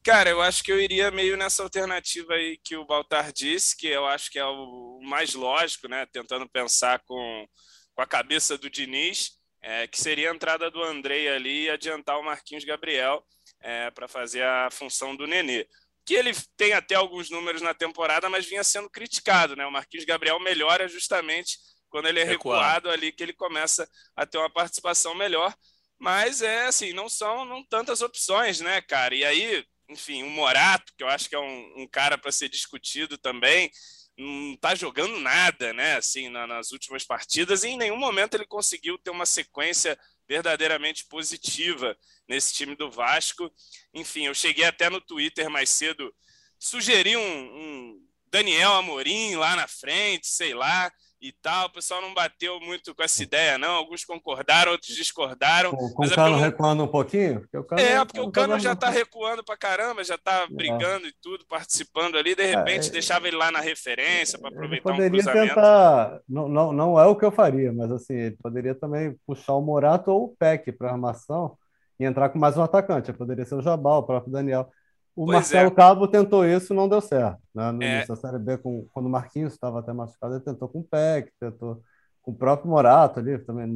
Cara, 0.03 0.31
eu 0.31 0.41
acho 0.41 0.64
que 0.64 0.73
eu 0.73 0.81
iria 0.81 1.11
meio 1.11 1.37
nessa 1.37 1.62
alternativa 1.62 2.33
aí 2.33 2.59
que 2.64 2.79
o 2.79 2.87
Baltar 2.87 3.31
disse, 3.31 3.76
que 3.76 3.88
eu 3.88 4.07
acho 4.07 4.31
que 4.31 4.38
é 4.38 4.47
o 4.47 5.00
mais 5.03 5.35
lógico, 5.35 5.87
né? 5.87 6.07
Tentando 6.07 6.49
pensar 6.49 7.00
com, 7.00 7.47
com 7.95 8.00
a 8.00 8.07
cabeça 8.07 8.57
do 8.57 8.71
Diniz, 8.71 9.33
é, 9.66 9.87
que 9.87 10.00
seria 10.00 10.30
a 10.30 10.35
entrada 10.35 10.71
do 10.71 10.83
Andrei 10.83 11.28
ali 11.28 11.64
e 11.64 11.71
adiantar 11.71 12.18
o 12.18 12.23
Marquinhos 12.23 12.64
Gabriel 12.64 13.25
é, 13.61 13.90
para 13.90 14.06
fazer 14.06 14.44
a 14.44 14.68
função 14.71 15.16
do 15.16 15.26
Nenê 15.26 15.66
que 16.04 16.14
ele 16.14 16.33
tem 16.56 16.75
até 16.75 16.94
alguns 16.94 17.30
números 17.30 17.62
na 17.62 17.73
temporada, 17.73 18.28
mas 18.28 18.47
vinha 18.47 18.62
sendo 18.62 18.90
criticado, 18.90 19.56
né? 19.56 19.66
O 19.66 19.73
Marquinhos 19.73 20.04
Gabriel 20.04 20.38
melhora 20.38 20.87
justamente 20.87 21.59
quando 21.88 22.06
ele 22.06 22.21
é 22.21 22.25
recuado 22.25 22.90
ali 22.90 23.11
que 23.11 23.23
ele 23.23 23.33
começa 23.33 23.88
a 24.14 24.26
ter 24.26 24.37
uma 24.37 24.50
participação 24.50 25.14
melhor. 25.14 25.54
Mas 25.99 26.42
é 26.42 26.66
assim, 26.66 26.92
não 26.92 27.09
são 27.09 27.44
não 27.44 27.64
tantas 27.64 28.02
opções, 28.02 28.61
né, 28.61 28.83
cara? 28.83 29.14
E 29.14 29.25
aí, 29.25 29.64
enfim, 29.88 30.23
o 30.25 30.28
Morato, 30.28 30.92
que 30.97 31.02
eu 31.02 31.09
acho 31.09 31.28
que 31.28 31.35
é 31.35 31.40
um, 31.40 31.83
um 31.83 31.88
cara 31.88 32.18
para 32.18 32.33
ser 32.33 32.49
discutido 32.50 33.16
também, 33.16 33.71
não 34.16 34.56
tá 34.56 34.75
jogando 34.75 35.18
nada, 35.21 35.73
né? 35.73 35.97
Assim, 35.97 36.28
na, 36.28 36.47
nas 36.47 36.73
últimas 36.73 37.04
partidas, 37.04 37.64
e 37.64 37.68
em 37.68 37.76
nenhum 37.76 37.97
momento 37.97 38.35
ele 38.35 38.47
conseguiu 38.47 38.99
ter 38.99 39.11
uma 39.11 39.26
sequência 39.26 39.99
verdadeiramente 40.28 41.06
positiva 41.06 41.97
nesse 42.28 42.54
time 42.54 42.75
do 42.76 42.90
Vasco. 42.90 43.50
Enfim, 43.92 44.26
eu 44.26 44.35
cheguei 44.35 44.64
até 44.64 44.88
no 44.88 45.00
Twitter 45.00 45.50
mais 45.50 45.71
cedo, 45.71 46.14
sugeri 46.59 47.16
um, 47.16 47.21
um 47.21 48.06
Daniel 48.30 48.73
Amorim 48.73 49.37
lá 49.37 49.56
na 49.56 49.68
frente, 49.68 50.26
sei 50.26 50.54
lá 50.54 50.92
e 51.25 51.33
tal. 51.33 51.66
O 51.66 51.71
pessoal 51.71 52.02
não 52.02 52.12
bateu 52.12 52.61
muito 52.61 52.95
com 52.95 53.02
essa 53.02 53.23
ideia, 53.23 53.57
não. 53.57 53.71
Alguns 53.71 54.04
concordaram, 54.04 54.73
outros 54.73 54.95
discordaram. 54.95 55.71
Com, 55.71 55.90
com 55.90 56.02
o 56.02 56.04
é 56.04 56.11
Cano 56.11 56.37
pelo... 56.37 56.38
recuando 56.38 56.85
um 56.85 56.88
pouquinho? 56.88 57.40
Porque 57.40 57.57
o 57.57 57.64
Cano, 57.64 57.81
é, 57.81 58.04
porque 58.04 58.21
o 58.21 58.31
Cano 58.31 58.59
já 58.61 58.75
está 58.75 58.90
recuando 58.90 59.43
para 59.43 59.57
caramba, 59.57 60.04
já 60.04 60.16
está 60.16 60.47
brigando 60.50 61.07
é. 61.07 61.09
e 61.09 61.14
tudo, 61.23 61.47
participando 61.47 62.19
ali. 62.19 62.35
De 62.35 62.45
repente, 62.45 62.88
é, 62.88 62.93
deixava 62.93 63.26
ele 63.26 63.38
lá 63.38 63.50
na 63.50 63.61
referência 63.61 64.38
para 64.38 64.50
aproveitar 64.50 64.93
um 64.93 64.97
cruzamento. 64.97 65.49
tentar... 65.49 66.21
Não, 66.28 66.47
não, 66.47 66.73
não 66.73 67.00
é 67.00 67.07
o 67.07 67.16
que 67.16 67.25
eu 67.25 67.33
faria, 67.33 67.73
mas 67.73 67.90
assim, 67.90 68.14
ele 68.14 68.37
poderia 68.43 68.75
também 68.75 69.16
puxar 69.26 69.54
o 69.54 69.62
Morato 69.62 70.11
ou 70.11 70.25
o 70.25 70.37
Peck 70.37 70.71
para 70.73 70.90
armação 70.90 71.57
e 71.99 72.04
entrar 72.04 72.28
com 72.28 72.38
mais 72.38 72.59
um 72.59 72.62
atacante. 72.62 73.14
Poderia 73.14 73.47
ser 73.47 73.54
o 73.54 73.62
Jabal, 73.62 74.00
o 74.00 74.02
próprio 74.02 74.31
Daniel. 74.31 74.69
O 75.16 75.26
pois 75.26 75.37
Marcelo 75.37 75.68
é. 75.68 75.75
Cabo 75.75 76.09
tentou 76.09 76.44
isso 76.44 76.75
não 76.75 76.88
deu 76.88 77.00
certo. 77.00 77.38
Né? 77.54 78.02
É. 78.02 78.16
Série 78.16 78.38
B, 78.38 78.59
com, 78.59 78.87
quando 78.92 79.06
o 79.06 79.11
Marquinhos 79.11 79.52
estava 79.52 79.78
até 79.78 79.92
machucado, 79.92 80.35
ele 80.35 80.44
tentou 80.44 80.68
com 80.68 80.80
o 80.80 80.85
Peck, 80.85 81.30
tentou 81.38 81.80
com 82.21 82.33
o 82.33 82.35
próprio 82.35 82.71
Morato 82.71 83.21
ali 83.21 83.38
também. 83.38 83.66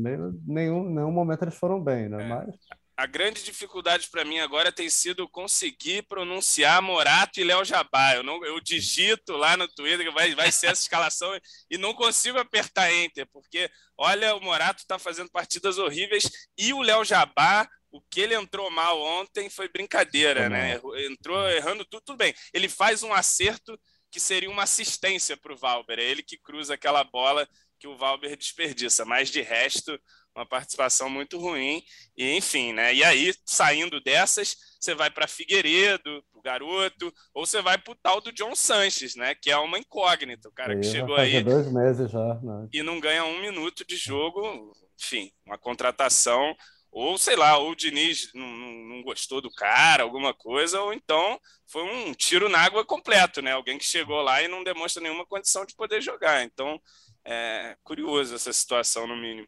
Nenhum, 0.47 0.83
nenhum 0.83 1.13
momento 1.13 1.43
eles 1.43 1.55
foram 1.55 1.81
bem, 1.81 2.09
né? 2.09 2.25
É. 2.25 2.29
Mas... 2.29 2.57
A 2.99 3.07
grande 3.07 3.45
dificuldade 3.45 4.09
para 4.11 4.25
mim 4.25 4.41
agora 4.41 4.73
tem 4.73 4.91
sido 4.91 5.29
conseguir 5.29 6.03
pronunciar 6.09 6.83
Morato 6.83 7.39
e 7.39 7.45
Léo 7.45 7.65
Jabá. 7.65 8.17
Eu, 8.17 8.25
não, 8.25 8.45
eu 8.45 8.61
digito 8.61 9.37
lá 9.37 9.57
no 9.57 9.69
Twitter 9.69 10.05
que 10.05 10.13
vai, 10.13 10.35
vai 10.35 10.51
ser 10.51 10.67
essa 10.67 10.83
escalação 10.83 11.31
e 11.71 11.79
não 11.79 11.95
consigo 11.95 12.41
apertar 12.41 12.93
Enter, 12.93 13.25
porque 13.33 13.71
olha, 13.97 14.35
o 14.35 14.41
Morato 14.41 14.81
está 14.81 14.99
fazendo 14.99 15.31
partidas 15.31 15.79
horríveis 15.79 16.29
e 16.59 16.73
o 16.73 16.83
Léo 16.83 17.05
Jabá 17.05 17.69
o 17.89 18.03
que 18.03 18.21
ele 18.21 18.35
entrou 18.35 18.69
mal 18.69 19.01
ontem 19.01 19.49
foi 19.49 19.69
brincadeira, 19.69 20.49
né? 20.49 20.81
Entrou 21.07 21.49
errando 21.49 21.85
tudo, 21.85 22.03
tudo 22.05 22.19
bem. 22.19 22.35
Ele 22.53 22.69
faz 22.69 23.05
um 23.05 23.15
acerto 23.15 23.79
que 24.11 24.21
seria 24.21 24.51
uma 24.51 24.65
assistência 24.65 25.37
para 25.37 25.53
o 25.53 25.57
Valber. 25.57 25.99
É 25.99 26.03
ele 26.03 26.23
que 26.23 26.37
cruza 26.37 26.75
aquela 26.75 27.05
bola 27.05 27.49
que 27.79 27.87
o 27.87 27.97
Valber 27.97 28.37
desperdiça. 28.37 29.05
Mas 29.05 29.31
de 29.31 29.41
resto, 29.41 29.99
uma 30.39 30.47
participação 30.47 31.11
muito 31.11 31.39
ruim. 31.39 31.83
E 32.17 32.37
enfim, 32.37 32.73
né? 32.73 32.95
E 32.95 33.03
aí, 33.03 33.35
saindo 33.45 34.01
dessas, 34.01 34.57
você 34.81 34.95
vai 34.95 35.11
para 35.11 35.27
Figueiredo, 35.27 36.23
o 36.33 36.41
garoto, 36.41 37.13
ou 37.35 37.45
você 37.45 37.61
vai 37.61 37.77
para 37.77 37.93
o 37.93 37.97
tal 37.97 38.21
do 38.21 38.33
John 38.33 38.55
Sanches, 38.55 39.17
né? 39.17 39.35
Que 39.35 39.51
é 39.51 39.57
uma 39.59 39.79
incógnita. 39.79 40.49
O 40.49 40.53
cara 40.53 40.79
que 40.79 40.87
chegou 40.87 41.17
aí. 41.17 41.43
dois 41.43 41.71
meses 41.73 42.11
já. 42.11 42.35
Né? 42.35 42.69
E 42.73 42.83
não 42.83 43.01
ganha 43.01 43.25
um 43.25 43.41
minuto 43.41 43.85
de 43.85 43.97
jogo. 43.97 44.73
Enfim, 45.01 45.31
uma 45.45 45.59
contratação 45.59 46.55
ou 46.91 47.19
sei 47.19 47.37
lá, 47.37 47.59
ou 47.59 47.73
o 47.73 47.77
Diniz 47.77 48.31
não, 48.35 48.47
não, 48.47 48.73
não, 48.73 49.03
gostou 49.03 49.43
do 49.43 49.53
cara, 49.53 50.03
alguma 50.03 50.33
coisa, 50.33 50.81
ou 50.81 50.93
então 50.93 51.39
foi 51.67 51.83
um 51.83 52.15
tiro 52.15 52.49
na 52.49 52.61
água 52.61 52.85
completo, 52.85 53.43
né? 53.43 53.53
Alguém 53.53 53.77
que 53.77 53.85
chegou 53.85 54.23
lá 54.23 54.43
e 54.43 54.49
não 54.49 54.65
demonstra 54.65 55.03
nenhuma 55.03 55.27
condição 55.27 55.67
de 55.67 55.77
poder 55.77 56.01
jogar. 56.01 56.43
Então, 56.43 56.81
é 57.25 57.77
curioso 57.85 58.35
essa 58.35 58.53
situação, 58.53 59.07
no 59.07 59.17
mínimo. 59.17 59.47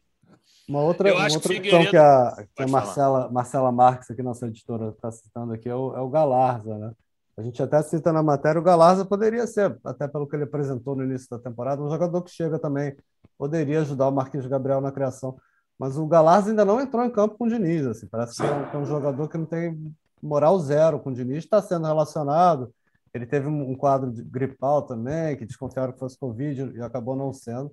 Uma 0.71 0.81
outra, 0.83 1.13
uma 1.13 1.23
outra 1.23 1.59
questão 1.59 1.85
que 1.85 1.97
a, 1.97 2.45
que 2.55 2.63
a 2.63 2.67
Marcela, 2.67 3.29
Marcela 3.29 3.71
Marques, 3.71 4.09
aqui, 4.09 4.23
nossa 4.23 4.47
editora, 4.47 4.89
está 4.89 5.11
citando 5.11 5.53
aqui, 5.53 5.67
é 5.67 5.75
o, 5.75 5.95
é 5.95 5.99
o 5.99 6.09
Galarza, 6.09 6.77
né? 6.77 6.91
A 7.37 7.41
gente 7.41 7.61
até 7.61 7.81
cita 7.81 8.13
na 8.13 8.23
matéria, 8.23 8.59
o 8.59 8.63
Galarza 8.63 9.03
poderia 9.03 9.45
ser, 9.47 9.77
até 9.83 10.07
pelo 10.07 10.27
que 10.27 10.35
ele 10.35 10.43
apresentou 10.43 10.95
no 10.95 11.03
início 11.03 11.29
da 11.29 11.39
temporada, 11.39 11.81
um 11.81 11.89
jogador 11.89 12.21
que 12.21 12.31
chega 12.31 12.57
também, 12.57 12.95
poderia 13.37 13.81
ajudar 13.81 14.07
o 14.07 14.11
Marquinhos 14.11 14.47
Gabriel 14.47 14.79
na 14.79 14.91
criação 14.91 15.37
mas 15.81 15.97
o 15.97 16.05
Galaz 16.05 16.47
ainda 16.47 16.63
não 16.63 16.79
entrou 16.79 17.03
em 17.03 17.09
campo 17.09 17.39
com 17.39 17.45
o 17.45 17.49
Diniz. 17.49 17.87
Assim, 17.87 18.05
parece 18.05 18.37
que 18.39 18.47
é, 18.47 18.53
um, 18.53 18.69
que 18.69 18.75
é 18.75 18.79
um 18.79 18.85
jogador 18.85 19.27
que 19.27 19.35
não 19.35 19.47
tem 19.47 19.91
moral 20.21 20.59
zero 20.59 20.99
com 20.99 21.09
o 21.09 21.13
Diniz, 21.13 21.39
está 21.39 21.59
sendo 21.59 21.87
relacionado. 21.87 22.71
Ele 23.11 23.25
teve 23.25 23.47
um 23.47 23.73
quadro 23.73 24.11
de 24.11 24.21
gripal 24.21 24.83
também, 24.83 25.35
que 25.35 25.43
desconfiaram 25.43 25.91
que 25.91 25.97
fosse 25.97 26.19
Covid 26.19 26.73
e 26.75 26.81
acabou 26.83 27.15
não 27.15 27.33
sendo. 27.33 27.71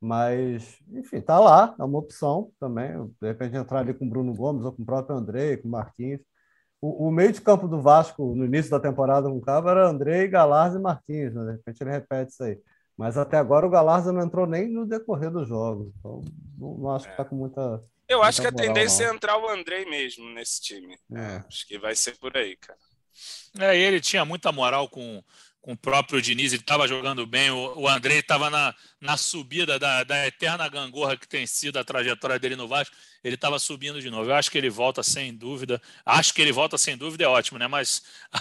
Mas, 0.00 0.78
enfim, 0.92 1.18
está 1.18 1.38
lá, 1.38 1.74
é 1.78 1.84
uma 1.84 1.98
opção 1.98 2.50
também. 2.58 2.90
De 3.20 3.28
repente 3.28 3.56
entrar 3.56 3.80
ali 3.80 3.92
com 3.92 4.06
o 4.06 4.08
Bruno 4.08 4.34
Gomes 4.34 4.64
ou 4.64 4.72
com 4.72 4.82
o 4.82 4.86
próprio 4.86 5.16
André, 5.16 5.58
com 5.58 5.68
o 5.68 5.70
Marquinhos. 5.70 6.22
O, 6.80 7.08
o, 7.08 7.10
meio 7.10 7.30
de 7.30 7.42
campo 7.42 7.68
do 7.68 7.82
Vasco 7.82 8.34
no 8.34 8.46
início 8.46 8.70
da 8.70 8.80
temporada 8.80 9.28
com 9.28 9.36
o 9.36 9.40
Cabo 9.42 9.68
era 9.68 9.86
André, 9.86 10.26
Galaz 10.26 10.74
e 10.74 10.78
Marquinhos. 10.78 11.34
Né? 11.34 11.44
De 11.44 11.52
repente 11.52 11.82
ele 11.82 11.90
repete 11.90 12.32
isso 12.32 12.42
aí. 12.42 12.58
Mas 12.96 13.18
até 13.18 13.36
agora 13.36 13.66
o 13.66 13.70
Galarza 13.70 14.12
não 14.12 14.22
entrou 14.22 14.46
nem 14.46 14.68
no 14.68 14.86
decorrer 14.86 15.30
do 15.30 15.44
jogo. 15.44 15.92
Então, 15.98 16.22
não, 16.58 16.78
não 16.78 16.90
acho 16.90 17.04
que 17.06 17.12
está 17.12 17.24
com 17.24 17.36
muita. 17.36 17.82
Eu 18.08 18.22
acho 18.22 18.40
que 18.40 18.46
a 18.46 18.52
tendência 18.52 19.06
não. 19.06 19.12
é 19.12 19.16
entrar 19.16 19.38
o 19.38 19.48
Andrei 19.48 19.84
mesmo 19.84 20.28
nesse 20.30 20.60
time. 20.60 20.98
É. 21.14 21.42
Acho 21.46 21.66
que 21.66 21.78
vai 21.78 21.94
ser 21.94 22.18
por 22.18 22.36
aí, 22.36 22.56
cara. 22.56 22.78
É, 23.58 23.78
ele 23.78 24.00
tinha 24.00 24.24
muita 24.24 24.52
moral 24.52 24.88
com, 24.88 25.22
com 25.62 25.72
o 25.72 25.76
próprio 25.76 26.22
Diniz, 26.22 26.52
ele 26.52 26.62
estava 26.62 26.88
jogando 26.88 27.26
bem. 27.26 27.50
O, 27.50 27.80
o 27.80 27.88
Andrei 27.88 28.18
estava 28.18 28.48
na, 28.48 28.74
na 29.00 29.16
subida 29.16 29.78
da, 29.78 30.04
da 30.04 30.26
eterna 30.26 30.68
gangorra 30.68 31.16
que 31.16 31.28
tem 31.28 31.46
sido 31.46 31.78
a 31.78 31.84
trajetória 31.84 32.38
dele 32.38 32.56
no 32.56 32.66
Vasco. 32.66 32.94
Ele 33.22 33.34
estava 33.34 33.58
subindo 33.58 34.00
de 34.00 34.10
novo. 34.10 34.30
Eu 34.30 34.34
acho 34.34 34.50
que 34.50 34.56
ele 34.56 34.70
volta 34.70 35.02
sem 35.02 35.34
dúvida. 35.34 35.80
Acho 36.04 36.32
que 36.32 36.40
ele 36.40 36.52
volta 36.52 36.78
sem 36.78 36.96
dúvida, 36.96 37.24
é 37.24 37.28
ótimo, 37.28 37.58
né? 37.58 37.68
Mas 37.68 38.02
a, 38.32 38.38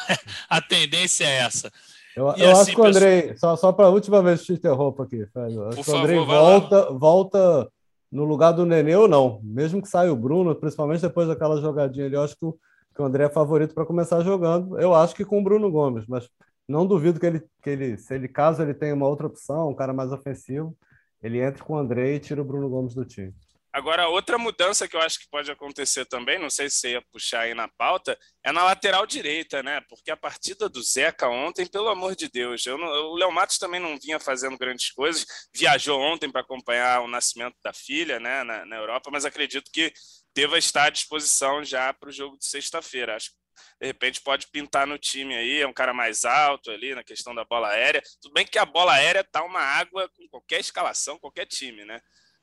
a 0.58 0.62
tendência 0.62 1.25
é 1.25 1.39
essa. 1.39 1.71
Eu, 2.15 2.25
eu 2.25 2.51
assim, 2.51 2.71
acho 2.71 2.75
que 2.75 2.82
o 2.82 2.86
Andrei, 2.86 3.21
pessoal... 3.21 3.58
só, 3.58 3.67
só 3.67 3.71
para 3.71 3.86
a 3.86 3.89
última 3.89 4.21
vez 4.21 4.41
que 4.41 4.47
te 4.47 4.53
interrompo 4.53 5.01
aqui, 5.03 5.25
Fred, 5.27 5.58
acho 5.60 5.84
que 5.84 5.91
o 5.91 5.95
Andrei 5.95 6.17
favor, 6.17 6.36
volta, 6.36 6.91
volta 6.91 7.71
no 8.12 8.23
lugar 8.23 8.51
do 8.51 8.65
Nenê 8.65 8.95
ou 8.95 9.08
não. 9.08 9.39
Mesmo 9.43 9.82
que 9.82 9.88
saia 9.88 10.12
o 10.12 10.15
Bruno, 10.15 10.55
principalmente 10.55 11.01
depois 11.01 11.27
daquela 11.27 11.62
jogadinha 11.62 12.05
ali, 12.05 12.15
eu 12.15 12.23
acho 12.23 12.36
que 12.36 12.45
o, 12.45 12.58
que 12.95 13.01
o 13.01 13.05
André 13.05 13.25
é 13.25 13.29
favorito 13.29 13.73
para 13.73 13.86
começar 13.86 14.21
jogando. 14.21 14.79
Eu 14.79 14.95
acho 14.95 15.13
que 15.13 15.25
com 15.25 15.39
o 15.39 15.43
Bruno 15.43 15.69
Gomes, 15.69 16.05
mas 16.08 16.27
não 16.69 16.86
duvido 16.86 17.19
que 17.19 17.25
ele, 17.25 17.39
que 17.63 17.69
ele, 17.69 17.97
se 17.97 18.13
ele 18.13 18.27
caso 18.27 18.62
ele 18.62 18.75
tenha 18.75 18.93
uma 18.93 19.08
outra 19.08 19.27
opção, 19.27 19.69
um 19.69 19.75
cara 19.75 19.91
mais 19.91 20.12
ofensivo, 20.12 20.77
ele 21.21 21.39
entre 21.39 21.63
com 21.63 21.73
o 21.73 21.77
André 21.77 22.13
e 22.13 22.19
tira 22.19 22.41
o 22.41 22.45
Bruno 22.45 22.69
Gomes 22.69 22.93
do 22.93 23.03
time. 23.03 23.34
Agora, 23.71 24.08
outra 24.08 24.38
mudança 24.38 24.88
que 24.88 24.95
eu 24.95 25.01
acho 25.01 25.19
que 25.19 25.29
pode 25.29 25.51
acontecer 25.51 26.03
também, 26.05 26.39
não 26.39 26.49
sei 26.49 26.69
se 26.69 26.77
você 26.77 26.91
ia 26.91 27.01
puxar 27.12 27.41
aí 27.41 27.53
na 27.53 27.67
pauta, 27.67 28.17
é 28.43 28.51
na 28.51 28.63
lateral 28.63 29.05
direita, 29.05 29.62
né? 29.62 29.79
Porque 29.88 30.10
a 30.10 30.17
partida 30.17 30.67
do 30.67 30.82
Zeca 30.82 31.27
ontem, 31.27 31.67
pelo 31.67 31.88
amor 31.88 32.15
de 32.15 32.27
Deus, 32.29 32.65
não, 32.65 32.77
o 32.77 33.15
Léo 33.15 33.32
Matos 33.32 33.60
também 33.60 33.79
não 33.79 33.97
vinha 33.99 34.19
fazendo 34.19 34.58
grandes 34.58 34.91
coisas, 34.91 35.25
viajou 35.55 35.99
ontem 35.99 36.32
para 36.32 36.41
acompanhar 36.41 37.01
o 37.01 37.08
nascimento 37.08 37.55
da 37.63 37.71
filha, 37.71 38.19
né, 38.19 38.43
na, 38.43 38.65
na, 38.65 38.75
Europa, 38.75 39.12
mas 39.12 39.23
acredito 39.23 39.69
que 39.71 39.93
deva 40.36 40.58
estar 40.58 40.86
à 40.86 40.89
disposição 40.89 41.63
já 41.63 41.93
para 41.93 42.10
o 42.10 42.13
jogo 42.13 42.38
de 42.39 42.45
sexta-feira. 42.45 43.15
Acho 43.15 43.29
que 43.29 43.36
de 43.80 43.88
repente 43.88 44.22
pode 44.22 44.48
pintar 44.48 44.86
no 44.86 44.98
time 44.98 45.36
aí, 45.36 45.62
é 45.62 45.67
um 45.67 45.74
cara 45.74 45.93
mais 45.93 46.26
alto 46.26 46.72
ali 46.72 46.93
na 46.93 47.04
questão 47.04 47.34
da 47.34 47.43
bola 47.45 47.69
aérea. 47.69 48.02
Tudo 48.22 48.34
bem 48.34 48.45
que 48.45 48.58
a 48.58 48.65
bola 48.65 48.93
aérea 48.93 49.24
tá 49.24 49.43
uma 49.43 49.62
água 49.62 50.10
com 50.10 50.28
qualquer 50.30 50.60
escalação, 50.60 51.19
qualquer 51.19 51.45
time, 51.45 51.86
né? 51.86 52.02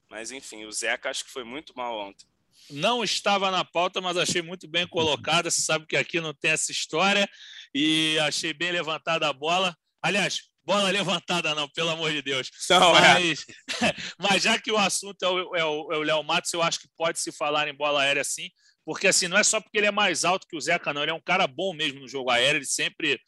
Mas 0.08 0.30
enfim, 0.30 0.64
o 0.64 0.72
Zeca 0.72 1.10
acho 1.10 1.24
que 1.24 1.30
foi 1.30 1.44
muito 1.44 1.72
mal 1.76 1.98
ontem. 1.98 2.26
Não 2.70 3.04
estava 3.04 3.50
na 3.50 3.64
pauta, 3.64 4.00
mas 4.00 4.16
achei 4.16 4.42
muito 4.42 4.66
bem 4.66 4.86
colocada. 4.86 5.50
Você 5.50 5.60
sabe 5.60 5.86
que 5.86 5.96
aqui 5.96 6.20
não 6.20 6.34
tem 6.34 6.50
essa 6.50 6.72
história 6.72 7.28
e 7.74 8.18
achei 8.20 8.52
bem 8.52 8.72
levantada 8.72 9.28
a 9.28 9.32
bola. 9.32 9.76
Aliás, 10.02 10.42
bola 10.64 10.90
levantada 10.90 11.54
não, 11.54 11.68
pelo 11.68 11.90
amor 11.90 12.10
de 12.10 12.20
Deus. 12.20 12.50
Não, 12.68 12.96
é. 12.96 13.00
mas, 13.00 13.46
é. 13.82 13.94
mas 14.18 14.42
já 14.42 14.58
que 14.58 14.72
o 14.72 14.76
assunto 14.76 15.22
é 15.22 15.28
o, 15.28 15.56
é 15.56 15.64
o, 15.64 15.92
é 15.92 15.96
o 15.96 16.02
Léo 16.02 16.22
Matos, 16.24 16.52
eu 16.52 16.62
acho 16.62 16.80
que 16.80 16.88
pode 16.96 17.20
se 17.20 17.30
falar 17.30 17.68
em 17.68 17.74
bola 17.74 18.02
aérea 18.02 18.24
sim, 18.24 18.50
porque 18.86 19.08
assim, 19.08 19.26
não 19.26 19.36
é 19.36 19.42
só 19.42 19.60
porque 19.60 19.78
ele 19.78 19.88
é 19.88 19.90
mais 19.90 20.24
alto 20.24 20.46
que 20.46 20.56
o 20.56 20.60
Zeca, 20.60 20.94
não. 20.94 21.02
Ele 21.02 21.10
é 21.10 21.14
um 21.14 21.20
cara 21.20 21.48
bom 21.48 21.74
mesmo 21.74 21.98
no 21.98 22.08
jogo 22.08 22.30
aéreo, 22.30 22.58
ele 22.58 22.64
sempre 22.64 23.20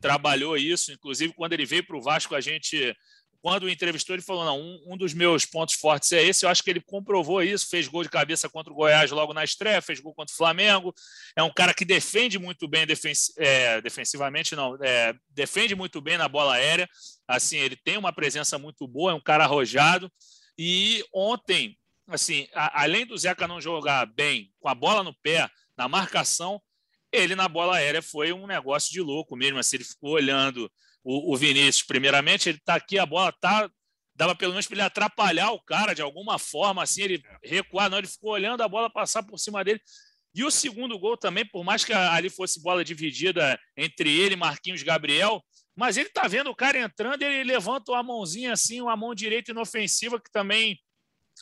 trabalhou 0.00 0.56
isso. 0.56 0.92
Inclusive, 0.92 1.32
quando 1.32 1.52
ele 1.52 1.64
veio 1.64 1.86
para 1.86 1.96
o 1.96 2.02
Vasco, 2.02 2.34
a 2.34 2.40
gente 2.40 2.94
quando 3.40 3.64
o 3.64 3.70
entrevistou, 3.70 4.16
ele 4.16 4.22
falou: 4.22 4.42
não, 4.42 4.58
um, 4.58 4.94
um, 4.94 4.96
dos 4.96 5.12
meus 5.12 5.44
pontos 5.44 5.74
fortes 5.74 6.10
é 6.12 6.22
esse. 6.22 6.44
Eu 6.44 6.48
acho 6.48 6.64
que 6.64 6.70
ele 6.70 6.80
comprovou 6.80 7.42
isso, 7.42 7.68
fez 7.68 7.86
gol 7.86 8.02
de 8.02 8.08
cabeça 8.08 8.48
contra 8.48 8.72
o 8.72 8.74
Goiás 8.74 9.10
logo 9.10 9.34
na 9.34 9.44
estreia, 9.44 9.82
fez 9.82 10.00
gol 10.00 10.14
contra 10.14 10.32
o 10.32 10.36
Flamengo. 10.36 10.92
É 11.36 11.42
um 11.42 11.52
cara 11.52 11.74
que 11.74 11.84
defende 11.84 12.38
muito 12.38 12.66
bem 12.66 12.86
é, 13.36 13.80
defensivamente, 13.82 14.56
não, 14.56 14.76
é, 14.82 15.14
defende 15.28 15.74
muito 15.74 16.00
bem 16.00 16.16
na 16.16 16.26
bola 16.26 16.54
aérea. 16.54 16.88
Assim, 17.28 17.58
ele 17.58 17.76
tem 17.76 17.98
uma 17.98 18.14
presença 18.14 18.58
muito 18.58 18.88
boa, 18.88 19.12
é 19.12 19.14
um 19.14 19.20
cara 19.20 19.44
arrojado. 19.44 20.10
E 20.58 21.04
ontem, 21.14 21.76
assim, 22.08 22.46
a, 22.54 22.82
além 22.82 23.06
do 23.06 23.16
Zeca 23.16 23.48
não 23.48 23.60
jogar 23.60 24.06
bem 24.06 24.52
com 24.60 24.68
a 24.68 24.74
bola 24.74 25.02
no 25.02 25.14
pé, 25.22 25.48
na 25.76 25.88
marcação, 25.88 26.60
ele 27.12 27.34
na 27.34 27.48
bola 27.48 27.76
aérea 27.76 28.02
foi 28.02 28.32
um 28.32 28.46
negócio 28.46 28.92
de 28.92 29.00
louco 29.00 29.36
mesmo. 29.36 29.58
Assim, 29.58 29.76
ele 29.76 29.84
ficou 29.84 30.10
olhando 30.12 30.70
o, 31.02 31.32
o 31.32 31.36
Vinícius, 31.36 31.86
primeiramente, 31.86 32.48
ele 32.48 32.58
está 32.58 32.74
aqui, 32.74 32.98
a 32.98 33.06
bola 33.06 33.32
tá 33.32 33.68
dava 34.16 34.34
pelo 34.34 34.52
menos 34.52 34.66
para 34.66 34.76
ele 34.76 34.82
atrapalhar 34.82 35.50
o 35.50 35.60
cara 35.60 35.92
de 35.92 36.00
alguma 36.00 36.38
forma, 36.38 36.82
assim, 36.82 37.02
ele 37.02 37.22
recuar, 37.42 37.90
não, 37.90 37.98
ele 37.98 38.06
ficou 38.06 38.30
olhando 38.30 38.62
a 38.62 38.68
bola 38.68 38.88
passar 38.88 39.22
por 39.22 39.38
cima 39.38 39.64
dele. 39.64 39.80
E 40.34 40.44
o 40.44 40.50
segundo 40.50 40.98
gol 40.98 41.16
também, 41.16 41.46
por 41.46 41.64
mais 41.64 41.84
que 41.84 41.92
ali 41.92 42.28
fosse 42.28 42.60
bola 42.60 42.84
dividida 42.84 43.58
entre 43.76 44.10
ele, 44.10 44.36
Marquinhos 44.36 44.82
Gabriel, 44.82 45.42
mas 45.76 45.96
ele 45.96 46.08
tá 46.08 46.26
vendo 46.28 46.50
o 46.50 46.54
cara 46.54 46.78
entrando, 46.78 47.22
ele 47.22 47.44
levanta 47.44 47.92
uma 47.92 48.02
mãozinha 48.02 48.52
assim, 48.52 48.80
uma 48.80 48.96
mão 48.96 49.14
direita 49.14 49.50
inofensiva 49.50 50.20
que 50.20 50.30
também 50.30 50.78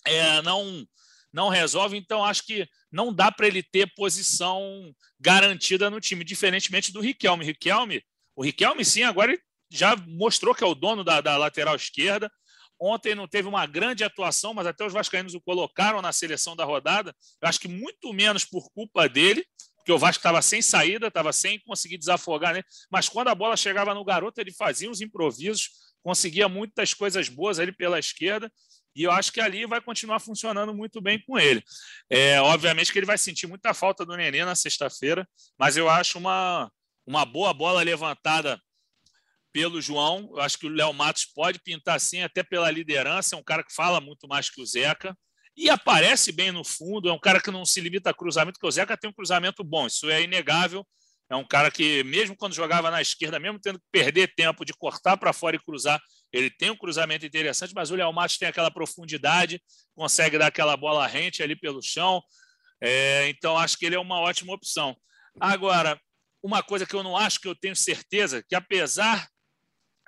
é, 0.07 0.43
não 0.43 0.87
não 1.33 1.49
resolve, 1.49 1.97
então 1.97 2.23
acho 2.23 2.45
que 2.45 2.69
não 2.91 3.11
dá 3.11 3.33
para 3.33 3.47
ele 3.47 3.63
ter 3.63 3.91
posição 3.95 4.95
garantida 5.19 5.89
no 5.89 5.99
time, 5.99 6.25
diferentemente 6.25 6.93
do 6.93 7.01
Riquelme. 7.01 7.45
Riquelme, 7.45 8.03
o 8.37 8.45
Riquelme 8.45 8.85
sim, 8.85 9.03
agora 9.03 9.35
já 9.71 9.97
mostrou 9.97 10.55
que 10.55 10.63
é 10.63 10.67
o 10.67 10.75
dono 10.75 11.03
da, 11.03 11.23
da 11.23 11.39
lateral 11.39 11.75
esquerda. 11.75 12.31
Ontem 12.79 13.15
não 13.15 13.27
teve 13.27 13.49
uma 13.49 13.65
grande 13.65 14.05
atuação, 14.05 14.53
mas 14.53 14.67
até 14.67 14.85
os 14.85 14.93
vascaínos 14.93 15.35
o 15.35 15.41
colocaram 15.41 16.03
na 16.03 16.13
seleção 16.13 16.55
da 16.55 16.65
rodada. 16.65 17.15
Eu 17.41 17.49
acho 17.49 17.61
que 17.61 17.69
muito 17.69 18.13
menos 18.13 18.45
por 18.45 18.71
culpa 18.73 19.09
dele, 19.09 19.47
porque 19.77 19.93
o 19.93 19.99
Vasco 19.99 20.19
estava 20.19 20.43
sem 20.43 20.61
saída, 20.61 21.07
estava 21.07 21.33
sem 21.33 21.61
conseguir 21.61 21.97
desafogar, 21.97 22.55
né? 22.55 22.63
Mas 22.91 23.09
quando 23.09 23.29
a 23.29 23.35
bola 23.35 23.57
chegava 23.57 23.95
no 23.95 24.05
garoto, 24.05 24.41
ele 24.41 24.53
fazia 24.53 24.91
uns 24.91 25.01
improvisos, 25.01 25.71
conseguia 26.03 26.49
muitas 26.49 26.93
coisas 26.93 27.29
boas 27.29 27.59
ali 27.59 27.73
pela 27.73 27.99
esquerda. 27.99 28.53
E 28.95 29.03
eu 29.03 29.11
acho 29.11 29.33
que 29.33 29.41
ali 29.41 29.67
vai 29.67 29.81
continuar 29.81 30.21
funcionando 30.21 30.75
muito 30.75 31.01
bem 31.01 31.23
com 31.25 31.39
ele. 31.39 31.63
É, 32.11 32.41
obviamente 32.41 32.93
que 32.93 32.99
ele 32.99 33.07
vai 33.07 33.19
sentir 33.19 33.47
muita 33.47 33.73
falta 33.73 34.05
do 34.05 34.17
Nenê 34.17 34.45
na 34.45 34.55
sexta-feira, 34.55 35.27
mas 35.59 35.77
eu 35.77 35.89
acho 35.89 36.19
uma, 36.19 36.71
uma 37.07 37.25
boa 37.25 37.55
bola 37.55 37.83
levantada 37.83 38.61
pelo 39.53 39.81
João. 39.81 40.31
Eu 40.33 40.41
acho 40.41 40.59
que 40.59 40.67
o 40.67 40.71
Léo 40.71 40.93
Matos 40.93 41.25
pode 41.25 41.59
pintar 41.61 41.97
assim, 41.97 42.23
até 42.23 42.43
pela 42.43 42.71
liderança. 42.71 43.35
É 43.35 43.39
um 43.39 43.43
cara 43.43 43.63
que 43.63 43.75
fala 43.75 44.01
muito 44.01 44.27
mais 44.27 44.51
que 44.51 44.61
o 44.61 44.67
Zeca 44.67 45.17
e 45.57 45.69
aparece 45.69 46.33
bem 46.33 46.51
no 46.51 46.65
fundo. 46.65 47.09
É 47.09 47.13
um 47.13 47.19
cara 47.19 47.41
que 47.41 47.51
não 47.51 47.65
se 47.65 47.81
limita 47.81 48.11
a 48.11 48.15
cruzamento, 48.15 48.55
porque 48.55 48.67
o 48.67 48.71
Zeca 48.71 48.97
tem 48.97 49.11
um 49.11 49.13
cruzamento 49.13 49.63
bom, 49.63 49.87
isso 49.87 50.09
é 50.11 50.23
inegável. 50.23 50.87
É 51.31 51.37
um 51.37 51.47
cara 51.47 51.71
que, 51.71 52.05
mesmo 52.05 52.37
quando 52.37 52.55
jogava 52.55 52.91
na 52.91 53.01
esquerda, 53.01 53.39
mesmo 53.39 53.59
tendo 53.59 53.79
que 53.79 53.87
perder 53.91 54.35
tempo 54.35 54.67
de 54.67 54.75
cortar 54.75 55.17
para 55.17 55.33
fora 55.33 55.57
e 55.57 55.59
cruzar, 55.59 55.99
ele 56.33 56.51
tem 56.51 56.71
um 56.71 56.77
cruzamento 56.77 57.27
interessante, 57.27 57.75
mas 57.75 57.91
o 57.91 57.95
Léo 57.95 58.13
Matos 58.13 58.39
tem 58.39 58.49
aquela 58.49 58.71
profundidade, 58.71 59.63
consegue 59.95 60.39
dar 60.39 60.47
aquela 60.47 60.77
bola 60.77 61.07
rente 61.07 61.43
ali 61.43 61.55
pelo 61.55 61.83
chão. 61.83 62.23
É, 62.81 63.29
então, 63.29 63.59
acho 63.59 63.77
que 63.77 63.85
ele 63.85 63.95
é 63.95 64.01
uma 64.01 64.19
ótima 64.21 64.55
opção. 64.55 64.97
Agora, 65.39 66.01
uma 66.43 66.63
coisa 66.63 66.87
que 66.87 66.95
eu 66.95 67.03
não 67.03 67.17
acho 67.17 67.41
que 67.41 67.47
eu 67.47 67.55
tenho 67.55 67.77
certeza, 67.77 68.43
que 68.49 68.55
apesar 68.55 69.29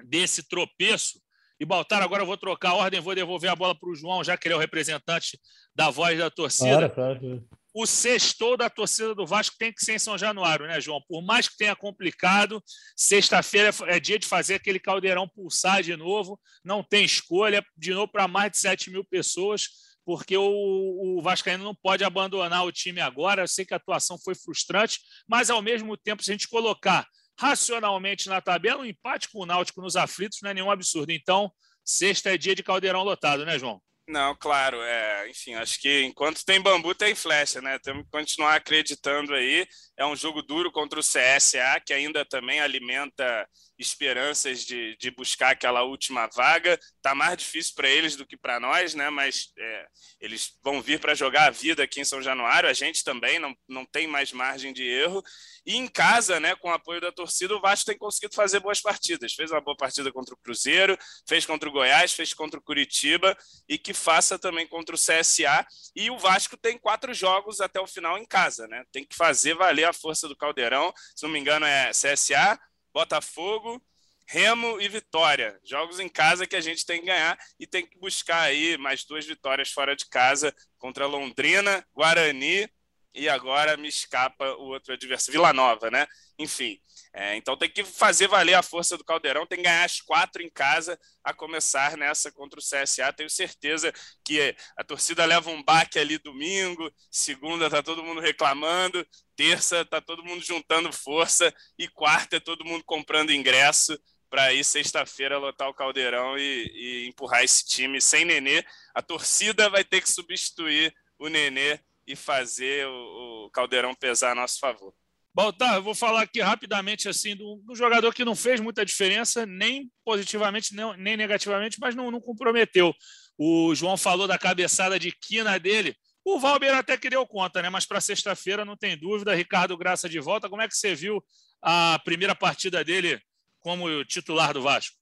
desse 0.05 0.43
tropeço, 0.49 1.21
e 1.61 1.65
Baltar, 1.65 2.03
agora 2.03 2.23
eu 2.23 2.27
vou 2.27 2.37
trocar 2.37 2.71
a 2.71 2.75
ordem, 2.75 3.01
vou 3.01 3.15
devolver 3.15 3.51
a 3.51 3.55
bola 3.55 3.79
para 3.79 3.89
o 3.89 3.95
João, 3.95 4.25
já 4.25 4.37
que 4.37 4.49
ele 4.49 4.55
é 4.55 4.57
o 4.57 4.61
representante 4.61 5.39
da 5.75 5.89
voz 5.89 6.19
da 6.19 6.31
torcida. 6.31 6.91
Claro, 6.91 7.21
claro 7.21 7.49
o 7.75 7.87
sextou 7.87 8.57
da 8.57 8.71
torcida 8.71 9.17
do 9.17 9.27
Vasco 9.27 9.57
tem 9.59 9.73
que 9.73 9.85
ser 9.85 9.95
em 9.95 9.99
São 9.99 10.17
Januário, 10.17 10.65
né, 10.67 10.81
João? 10.81 11.03
Por 11.09 11.21
mais 11.21 11.49
que 11.49 11.57
tenha 11.57 11.75
complicado, 11.75 12.63
sexta-feira 12.97 13.71
é 13.89 13.99
dia 13.99 14.17
de 14.17 14.29
fazer 14.29 14.55
aquele 14.55 14.79
caldeirão 14.79 15.29
pulsar 15.29 15.83
de 15.83 15.97
novo. 15.97 16.41
Não 16.65 16.85
tem 16.85 17.05
escolha, 17.05 17.67
de 17.77 17.93
novo 17.93 18.07
para 18.07 18.29
mais 18.29 18.53
de 18.53 18.59
7 18.59 18.91
mil 18.91 19.05
pessoas, 19.05 19.69
porque 20.05 20.37
o, 20.37 21.19
o 21.19 21.21
Vascaíno 21.21 21.65
não 21.65 21.75
pode 21.75 22.05
abandonar 22.05 22.65
o 22.65 22.71
time 22.71 23.01
agora. 23.01 23.43
Eu 23.43 23.49
sei 23.49 23.65
que 23.65 23.75
a 23.75 23.77
atuação 23.77 24.17
foi 24.23 24.37
frustrante, 24.37 25.01
mas 25.27 25.51
ao 25.51 25.61
mesmo 25.61 25.97
tempo, 25.97 26.23
se 26.23 26.31
a 26.31 26.35
gente 26.35 26.47
colocar 26.47 27.05
racionalmente 27.37 28.29
na 28.29 28.41
tabela, 28.41 28.83
um 28.83 28.87
empate 28.87 29.29
com 29.31 29.41
o 29.41 29.47
Náutico 29.47 29.83
nos 29.83 29.97
aflitos 29.97 30.39
não 30.41 30.51
é 30.51 30.55
nenhum 30.55 30.71
absurdo. 30.71 31.11
Então, 31.11 31.51
sexta 31.85 32.33
é 32.33 32.39
dia 32.39 32.55
de 32.55 32.63
caldeirão 32.63 33.03
lotado, 33.03 33.45
né, 33.45 33.59
João? 33.59 33.83
Não, 34.07 34.37
claro, 34.37 34.83
é, 34.83 35.31
enfim, 35.31 35.55
acho 35.55 35.81
que 35.81 36.03
enquanto 36.03 36.45
tem 36.45 36.61
bambu 36.61 36.95
tem 36.95 37.15
flecha, 37.15 37.63
né? 37.63 37.79
Temos 37.79 38.05
que 38.05 38.11
continuar 38.11 38.55
acreditando 38.57 39.33
aí. 39.35 39.67
É 39.97 40.05
um 40.05 40.15
jogo 40.15 40.43
duro 40.43 40.71
contra 40.71 41.01
o 41.01 41.03
CSA, 41.03 41.81
que 41.81 41.93
ainda 41.93 42.23
também 42.25 42.61
alimenta 42.61 43.49
esperanças 43.79 44.65
de, 44.65 44.97
de 44.97 45.11
buscar 45.11 45.51
aquela 45.51 45.83
última 45.83 46.27
vaga. 46.29 46.79
Tá 47.03 47.15
mais 47.15 47.37
difícil 47.37 47.75
para 47.75 47.89
eles 47.89 48.17
do 48.17 48.27
que 48.27 48.37
para 48.37 48.61
nós, 48.61 48.95
né? 48.95 49.11
Mas 49.11 49.53
é, 49.59 49.87
eles 50.21 50.53
vão 50.63 50.81
vir 50.81 51.01
para 51.01 51.15
jogar 51.15 51.47
a 51.47 51.51
vida 51.51 51.83
aqui 51.83 52.01
em 52.01 52.05
São 52.05 52.23
Januário. 52.23 52.69
A 52.69 52.73
gente 52.73 53.03
também 53.03 53.39
não, 53.39 53.55
não 53.69 53.85
tem 53.85 54.07
mais 54.07 54.33
margem 54.33 54.73
de 54.73 54.85
erro. 54.85 55.23
E 55.67 55.77
em 55.77 55.89
casa, 55.89 56.39
né, 56.39 56.55
com 56.57 56.69
o 56.69 56.73
apoio 56.73 57.01
da 57.01 57.11
torcida, 57.11 57.57
o 57.57 57.61
Vasco 57.61 57.87
tem 57.87 57.97
conseguido 57.97 58.35
fazer 58.35 58.61
boas 58.61 58.81
partidas. 58.81 59.33
Fez 59.33 59.51
uma 59.51 59.61
boa 59.61 59.77
partida 59.77 60.13
contra 60.13 60.35
o 60.35 60.39
Cruzeiro, 60.39 60.99
fez 61.27 61.47
contra 61.47 61.69
o 61.69 61.73
Goiás, 61.73 62.13
fez 62.13 62.35
contra 62.35 62.61
o 62.61 62.63
Curitiba 62.63 63.37
e 63.69 63.79
que 63.79 63.95
faça 63.95 64.39
também 64.39 64.67
contra 64.67 64.95
o 64.95 64.99
CSA. 64.99 65.67
E 65.97 66.11
o 66.11 66.19
Vasco 66.19 66.57
tem 66.57 66.79
quatro 66.79 67.15
jogos 67.15 67.61
até 67.61 67.81
o 67.81 67.87
final 67.87 68.19
em 68.19 68.27
casa, 68.27 68.69
né? 68.69 68.85
Tem 68.93 69.05
que 69.05 69.17
fazer 69.17 69.55
valer 69.55 69.85
a 69.85 69.93
força 69.93 70.29
do 70.29 70.37
Caldeirão. 70.37 70.93
Se 71.17 71.25
não 71.25 71.31
me 71.31 71.39
engano, 71.39 71.65
é 71.65 71.91
CSA, 71.91 72.59
Botafogo, 72.95 73.83
Remo 74.27 74.81
e 74.81 74.89
Vitória. 74.89 75.61
Jogos 75.65 75.99
em 75.99 76.09
casa 76.09 76.47
que 76.47 76.57
a 76.57 76.61
gente 76.61 76.87
tem 76.87 77.01
que 77.01 77.07
ganhar 77.07 77.37
e 77.59 77.67
tem 77.67 77.85
que 77.85 77.99
buscar 77.99 78.43
aí 78.43 78.79
mais 78.79 79.05
duas 79.05 79.27
vitórias 79.27 79.71
fora 79.71 79.97
de 79.97 80.07
casa 80.07 80.55
contra 80.79 81.05
Londrina, 81.07 81.85
Guarani 81.93 82.71
e 83.15 83.29
agora 83.29 83.77
me 83.77 83.89
escapa 83.89 84.45
o 84.55 84.69
outro 84.69 84.93
adversário, 84.93 85.33
Vila 85.33 85.53
Nova, 85.53 85.91
né? 85.91 86.07
Enfim, 86.37 86.81
é, 87.13 87.37
então 87.37 87.57
tem 87.57 87.71
que 87.71 87.85
fazer 87.85 88.27
valer 88.27 88.55
a 88.55 88.63
força 88.63 88.99
do 88.99 89.05
Caldeirão, 89.05 89.47
tem 89.47 89.59
que 89.59 89.65
ganhar 89.65 89.85
as 89.85 90.01
quatro 90.01 90.43
em 90.43 90.51
casa 90.51 90.99
a 91.23 91.33
começar 91.33 91.97
nessa 91.97 92.33
contra 92.33 92.59
o 92.59 92.63
CSA. 92.63 93.13
Tenho 93.13 93.31
certeza 93.31 93.93
que 94.25 94.55
a 94.77 94.83
torcida 94.83 95.25
leva 95.25 95.49
um 95.49 95.63
baque 95.63 95.97
ali 95.99 96.19
domingo, 96.19 96.93
segunda 97.09 97.71
tá 97.71 97.83
todo 97.85 98.03
mundo 98.03 98.21
reclamando, 98.21 99.07
terça 99.37 99.85
tá 99.85 100.01
todo 100.01 100.25
mundo 100.25 100.43
juntando 100.45 100.93
força 100.93 101.55
e 101.79 101.89
quarta 101.89 102.37
é 102.37 102.41
todo 102.41 102.65
mundo 102.65 102.85
comprando 102.85 103.33
ingresso 103.33 103.99
para 104.31 104.53
ir 104.53 104.65
sexta-feira 104.65 105.39
lotar 105.39 105.69
o 105.69 105.75
Caldeirão 105.75 106.37
e, 106.37 106.73
e 106.75 107.09
empurrar 107.09 107.45
esse 107.45 107.65
time 107.65 108.01
sem 108.01 108.25
Nenê. 108.25 108.65
A 108.93 109.01
torcida 109.01 109.71
vai 109.71 109.85
ter 109.85 110.01
que 110.01 110.11
substituir 110.11 110.93
o 111.19 111.29
Nenê 111.29 111.79
e 112.07 112.17
fazer 112.17 112.87
o, 112.87 113.47
o 113.47 113.51
Caldeirão 113.51 113.95
pesar 113.95 114.33
a 114.33 114.35
nosso 114.35 114.59
favor. 114.59 114.93
Baltar, 115.35 115.75
eu 115.75 115.83
vou 115.83 115.97
falar 115.97 116.23
aqui 116.23 116.41
rapidamente 116.41 117.09
assim 117.09 117.35
do, 117.35 117.61
do, 117.65 117.75
jogador 117.75 118.15
que 118.15 118.25
não 118.25 118.37
fez 118.37 118.61
muita 118.61 118.85
diferença, 118.85 119.45
nem 119.45 119.91
positivamente, 120.05 120.75
nem, 120.77 120.97
nem 120.97 121.17
negativamente, 121.17 121.77
mas 121.81 121.95
não, 121.95 122.09
não, 122.09 122.21
comprometeu. 122.21 122.95
O 123.37 123.75
João 123.75 123.97
falou 123.97 124.29
da 124.29 124.39
cabeçada 124.39 124.97
de 124.97 125.11
quina 125.11 125.59
dele. 125.59 125.97
O 126.25 126.39
Valber 126.39 126.75
até 126.75 126.97
que 126.97 127.11
deu 127.11 127.27
conta, 127.27 127.61
né? 127.61 127.69
Mas 127.69 127.85
para 127.85 128.01
sexta-feira 128.01 128.65
não 128.65 128.77
tem 128.77 128.99
dúvida. 128.99 129.35
Ricardo 129.35 129.77
Graça 129.77 130.09
de 130.09 130.19
volta. 130.21 130.49
Como 130.49 130.63
é 130.63 130.69
que 130.69 130.77
você 130.77 130.95
viu 130.95 131.23
a 131.61 132.01
primeira 132.05 132.35
partida 132.35 132.83
dele 132.83 133.21
como 133.61 134.05
titular 134.05 134.55
do 134.55 134.63
Vasco? 134.63 134.97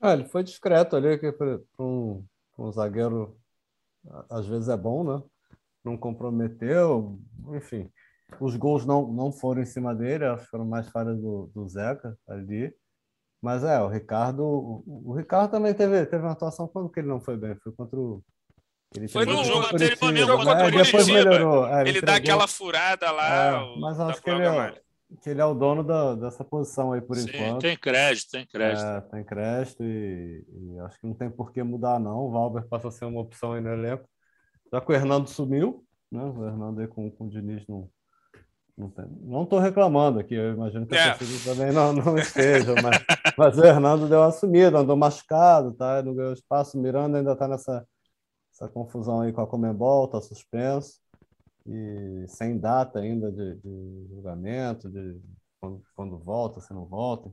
Ah, 0.00 0.12
ele 0.12 0.24
foi 0.24 0.42
discreto 0.42 0.96
ali, 0.96 1.18
que 1.18 1.30
para 1.32 1.60
um, 1.78 2.24
um 2.58 2.72
zagueiro 2.72 3.38
às 4.30 4.46
vezes 4.46 4.68
é 4.68 4.76
bom, 4.76 5.04
né? 5.04 5.22
Não 5.84 5.96
comprometeu, 5.96 7.18
enfim 7.56 7.90
os 8.40 8.56
gols 8.56 8.84
não, 8.86 9.06
não 9.12 9.32
foram 9.32 9.62
em 9.62 9.66
cima 9.66 9.94
dele, 9.94 10.24
acho 10.24 10.44
que 10.44 10.50
foram 10.50 10.64
mais 10.64 10.88
falhas 10.88 11.20
do, 11.20 11.50
do 11.54 11.68
Zeca 11.68 12.16
ali. 12.26 12.74
Mas 13.40 13.62
é, 13.62 13.80
o 13.80 13.88
Ricardo. 13.88 14.42
O, 14.42 15.10
o, 15.10 15.14
Ricardo 15.14 15.50
também 15.50 15.74
teve, 15.74 16.06
teve 16.06 16.22
uma 16.22 16.32
atuação 16.32 16.66
quando 16.66 16.88
que 16.88 17.00
ele 17.00 17.08
não 17.08 17.20
foi 17.20 17.36
bem. 17.36 17.54
Foi 17.56 17.72
contra 17.72 17.98
o. 17.98 18.24
Ele 18.96 19.08
foi 19.08 19.26
no 19.26 19.42
jogo 19.44 19.66
anterior 19.66 19.96
Flamengo 19.96 20.36
contra 20.36 20.68
o 20.68 20.72
Curitiba. 20.72 21.04
Melhorou. 21.04 21.66
É, 21.66 21.80
ele, 21.80 21.90
ele 21.90 22.00
dá 22.00 22.16
aquela 22.16 22.46
furada 22.46 23.10
lá. 23.10 23.56
É, 23.56 23.80
mas 23.80 23.98
acho 23.98 24.22
que 24.22 24.30
ele, 24.30 24.46
é, 24.46 24.80
que 25.20 25.30
ele 25.30 25.40
é 25.40 25.44
o 25.44 25.54
dono 25.54 25.82
da, 25.82 26.14
dessa 26.14 26.44
posição 26.44 26.92
aí 26.92 27.00
por 27.00 27.16
Sim, 27.16 27.28
enquanto. 27.28 27.62
Tem 27.62 27.76
crédito, 27.76 28.30
tem 28.30 28.46
crédito. 28.46 28.84
É, 28.84 29.00
tem 29.00 29.24
crédito 29.24 29.82
e, 29.82 30.44
e, 30.48 30.78
acho 30.80 30.98
que 31.00 31.06
não 31.06 31.14
tem 31.14 31.28
por 31.28 31.52
que 31.52 31.62
mudar, 31.62 31.98
não. 31.98 32.18
O 32.18 32.30
Valber 32.30 32.64
passa 32.68 32.88
a 32.88 32.92
ser 32.92 33.04
uma 33.04 33.20
opção 33.20 33.52
aí 33.52 33.60
no 33.60 33.72
elenco. 33.72 34.08
Já 34.72 34.80
que 34.80 34.92
o 34.92 34.94
Hernando 34.94 35.28
sumiu, 35.28 35.84
né? 36.10 36.22
O 36.22 36.46
Hernando 36.46 36.80
aí 36.80 36.86
com, 36.86 37.10
com 37.10 37.24
o 37.24 37.30
Diniz 37.30 37.66
não, 37.66 37.90
não 38.76 39.42
estou 39.42 39.58
reclamando 39.58 40.20
aqui, 40.20 40.34
eu 40.34 40.52
imagino 40.52 40.86
que 40.86 40.96
a 40.96 41.06
é. 41.06 41.14
torcida 41.14 41.54
também 41.54 41.72
não, 41.72 41.92
não 41.92 42.18
esteja, 42.18 42.74
mas, 42.82 43.04
mas 43.36 43.58
o 43.58 43.64
Hernando 43.64 44.08
deu 44.08 44.20
uma 44.20 44.32
sumida, 44.32 44.78
andou 44.78 44.96
machucado, 44.96 45.72
tá? 45.72 46.02
não 46.02 46.14
ganhou 46.14 46.32
espaço. 46.32 46.78
O 46.78 46.82
Miranda 46.82 47.18
ainda 47.18 47.32
está 47.32 47.46
nessa 47.46 47.86
essa 48.54 48.68
confusão 48.68 49.20
aí 49.20 49.32
com 49.32 49.40
a 49.40 49.46
Comembol, 49.46 50.04
está 50.04 50.20
suspenso, 50.20 51.00
e 51.66 52.24
sem 52.28 52.56
data 52.56 53.00
ainda 53.00 53.32
de, 53.32 53.56
de 53.56 54.06
julgamento, 54.08 54.88
de 54.88 55.20
quando, 55.60 55.82
quando, 55.96 56.18
volta, 56.18 56.60
se 56.60 56.72
não 56.72 56.86
volta, 56.86 57.32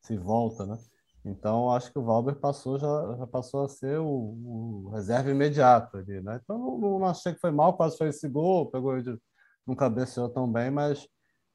se 0.00 0.16
volta, 0.16 0.64
né? 0.64 0.78
Então, 1.24 1.70
acho 1.70 1.92
que 1.92 1.98
o 1.98 2.04
Valber 2.04 2.36
passou, 2.36 2.78
já, 2.78 3.16
já 3.16 3.26
passou 3.26 3.64
a 3.64 3.68
ser 3.68 3.98
o, 3.98 4.06
o 4.06 4.90
reserva 4.90 5.30
imediato 5.30 5.98
ali, 5.98 6.20
né? 6.20 6.40
Então, 6.42 6.58
não, 6.58 6.98
não 6.98 7.06
achei 7.06 7.34
que 7.34 7.40
foi 7.40 7.50
mal, 7.50 7.76
quase 7.76 7.98
fez 7.98 8.16
esse 8.16 8.28
gol, 8.28 8.70
pegou 8.70 9.00
de 9.00 9.16
não 9.66 9.76
cabeceou 9.76 10.28
tão 10.28 10.50
bem, 10.50 10.70
mas, 10.70 11.06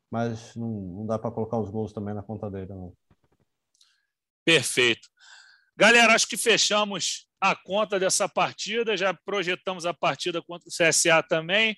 mas 0.10 0.56
não, 0.56 0.70
não 0.70 1.06
dá 1.06 1.20
para 1.20 1.32
colocar 1.32 1.58
os 1.58 1.70
gols 1.70 1.92
também 1.92 2.14
na 2.14 2.24
conta 2.24 2.50
dele. 2.50 2.74
Não. 2.74 2.94
Perfeito. 4.46 5.10
Galera, 5.76 6.14
acho 6.14 6.28
que 6.28 6.38
fechamos 6.38 7.27
a 7.40 7.56
conta 7.56 8.00
dessa 8.00 8.28
partida, 8.28 8.98
já 8.98 9.14
projetamos 9.14 9.86
a 9.86 9.94
partida 9.94 10.42
contra 10.42 10.68
o 10.68 10.72
CSA 10.72 11.22
também, 11.24 11.78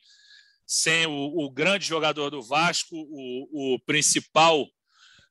sem 0.66 1.06
o, 1.06 1.12
o 1.12 1.50
grande 1.50 1.86
jogador 1.86 2.30
do 2.30 2.42
Vasco, 2.42 2.96
o, 2.96 3.76
o 3.76 3.80
principal 3.82 4.68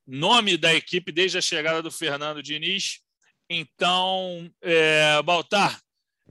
nome 0.06 0.56
da 0.56 0.74
equipe 0.74 1.12
desde 1.12 1.38
a 1.38 1.42
chegada 1.42 1.82
do 1.82 1.90
Fernando 1.90 2.42
Diniz. 2.42 3.00
Então, 3.48 4.50
é, 4.62 5.22
Baltar, 5.22 5.80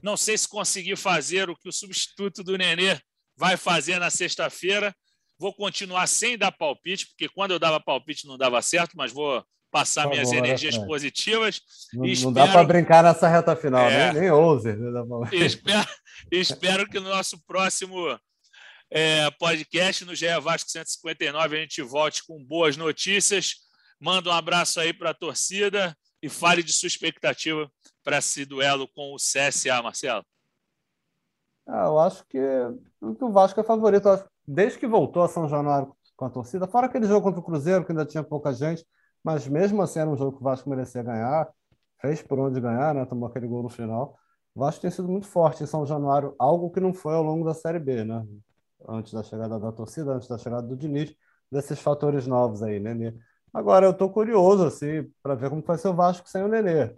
não 0.02 0.16
sei 0.16 0.38
se 0.38 0.48
consegui 0.48 0.94
fazer 0.94 1.50
o 1.50 1.56
que 1.56 1.68
o 1.68 1.72
substituto 1.72 2.44
do 2.44 2.56
Nenê 2.56 3.00
vai 3.36 3.56
fazer 3.56 3.98
na 3.98 4.10
sexta-feira. 4.10 4.94
Vou 5.38 5.54
continuar 5.54 6.06
sem 6.06 6.36
dar 6.36 6.52
palpite, 6.52 7.08
porque 7.08 7.28
quando 7.28 7.52
eu 7.52 7.58
dava 7.58 7.80
palpite 7.80 8.26
não 8.26 8.36
dava 8.36 8.60
certo, 8.62 8.96
mas 8.96 9.12
vou 9.12 9.44
passar 9.70 10.08
minhas 10.08 10.32
energias 10.32 10.74
Fred? 10.74 10.88
positivas. 10.88 11.60
Não, 11.92 12.04
E 12.06 12.18
não 12.22 12.32
dá 12.32 12.44
espero- 12.46 12.52
para 12.58 12.68
brincar 12.68 13.02
nessa 13.02 13.28
reta 13.28 13.54
final, 13.56 13.86
É. 13.88 14.12
nem, 14.12 14.22
nem 14.22 14.30
ouse. 14.30 14.72
pra- 14.74 15.28
espero, 15.36 15.88
espero 16.30 16.88
que 16.88 16.98
no 17.00 17.08
nosso 17.08 17.38
próximo 17.46 18.18
é, 18.90 19.30
podcast, 19.32 20.04
no 20.04 20.14
GE 20.14 20.26
Vasco 20.40 20.70
159, 20.70 21.56
a 21.56 21.60
gente 21.60 21.82
volte 21.82 22.24
com 22.26 22.42
boas 22.42 22.76
notícias. 22.76 23.56
Manda 24.00 24.30
um 24.30 24.32
abraço 24.32 24.80
aí 24.80 24.92
para 24.94 25.10
a 25.10 25.14
torcida 25.14 25.94
e 26.22 26.28
fale 26.28 26.62
de 26.62 26.72
sua 26.72 26.86
expectativa 26.86 27.70
para 28.02 28.18
esse 28.18 28.44
duelo 28.46 28.88
com 28.88 29.12
o 29.12 29.16
CSA, 29.16 29.82
Marcelo. 29.82 30.24
Ah, 31.66 31.84
eu 31.86 31.98
acho 31.98 32.24
que, 32.26 32.38
o 33.00 33.30
Vasco 33.30 33.60
é 33.60 33.64
favorito. 33.64 34.08
Desde 34.46 34.78
que 34.78 34.86
voltou 34.86 35.22
a 35.22 35.28
São 35.28 35.46
Januário 35.48 35.94
com 36.16 36.24
a 36.24 36.30
torcida, 36.30 36.66
fora 36.66 36.86
aquele 36.86 37.06
jogo 37.06 37.22
contra 37.22 37.40
o 37.40 37.44
Cruzeiro, 37.44 37.84
que 37.84 37.92
ainda 37.92 38.06
tinha 38.06 38.22
pouca 38.24 38.52
gente, 38.54 38.84
mas 39.24 39.46
mesmo 39.48 39.82
assim 39.82 40.00
era 40.00 40.08
um 40.10 40.16
jogo 40.16 40.32
que 40.36 40.40
o 40.42 40.44
Vasco 40.44 40.68
merecia 40.70 41.02
ganhar. 41.02 41.48
Fez 42.00 42.22
por 42.22 42.38
onde 42.38 42.60
ganhar, 42.60 42.94
né? 42.94 43.04
Tomou 43.06 43.28
aquele 43.28 43.46
gol 43.46 43.62
no 43.62 43.68
final. 43.68 44.18
O 44.54 44.60
Vasco 44.60 44.80
tem 44.82 44.90
sido 44.90 45.08
muito 45.08 45.26
forte 45.26 45.62
em 45.64 45.66
São 45.66 45.84
Januário, 45.86 46.34
algo 46.38 46.70
que 46.70 46.80
não 46.80 46.92
foi 46.94 47.14
ao 47.14 47.22
longo 47.22 47.44
da 47.44 47.54
Série 47.54 47.78
B, 47.78 48.04
né? 48.04 48.24
Antes 48.88 49.12
da 49.12 49.22
chegada 49.22 49.58
da 49.58 49.72
torcida, 49.72 50.12
antes 50.12 50.28
da 50.28 50.38
chegada 50.38 50.66
do 50.66 50.76
Diniz, 50.76 51.14
desses 51.50 51.80
fatores 51.80 52.26
novos 52.26 52.62
aí, 52.62 52.78
né? 52.80 52.94
Nenê. 52.94 53.18
Agora 53.52 53.86
eu 53.86 53.94
tô 53.94 54.08
curioso, 54.10 54.64
assim, 54.64 55.10
para 55.22 55.34
ver 55.34 55.50
como 55.50 55.62
vai 55.62 55.76
ser 55.78 55.88
o 55.88 55.94
Vasco 55.94 56.28
sem 56.28 56.42
o 56.42 56.48
Nenê, 56.48 56.94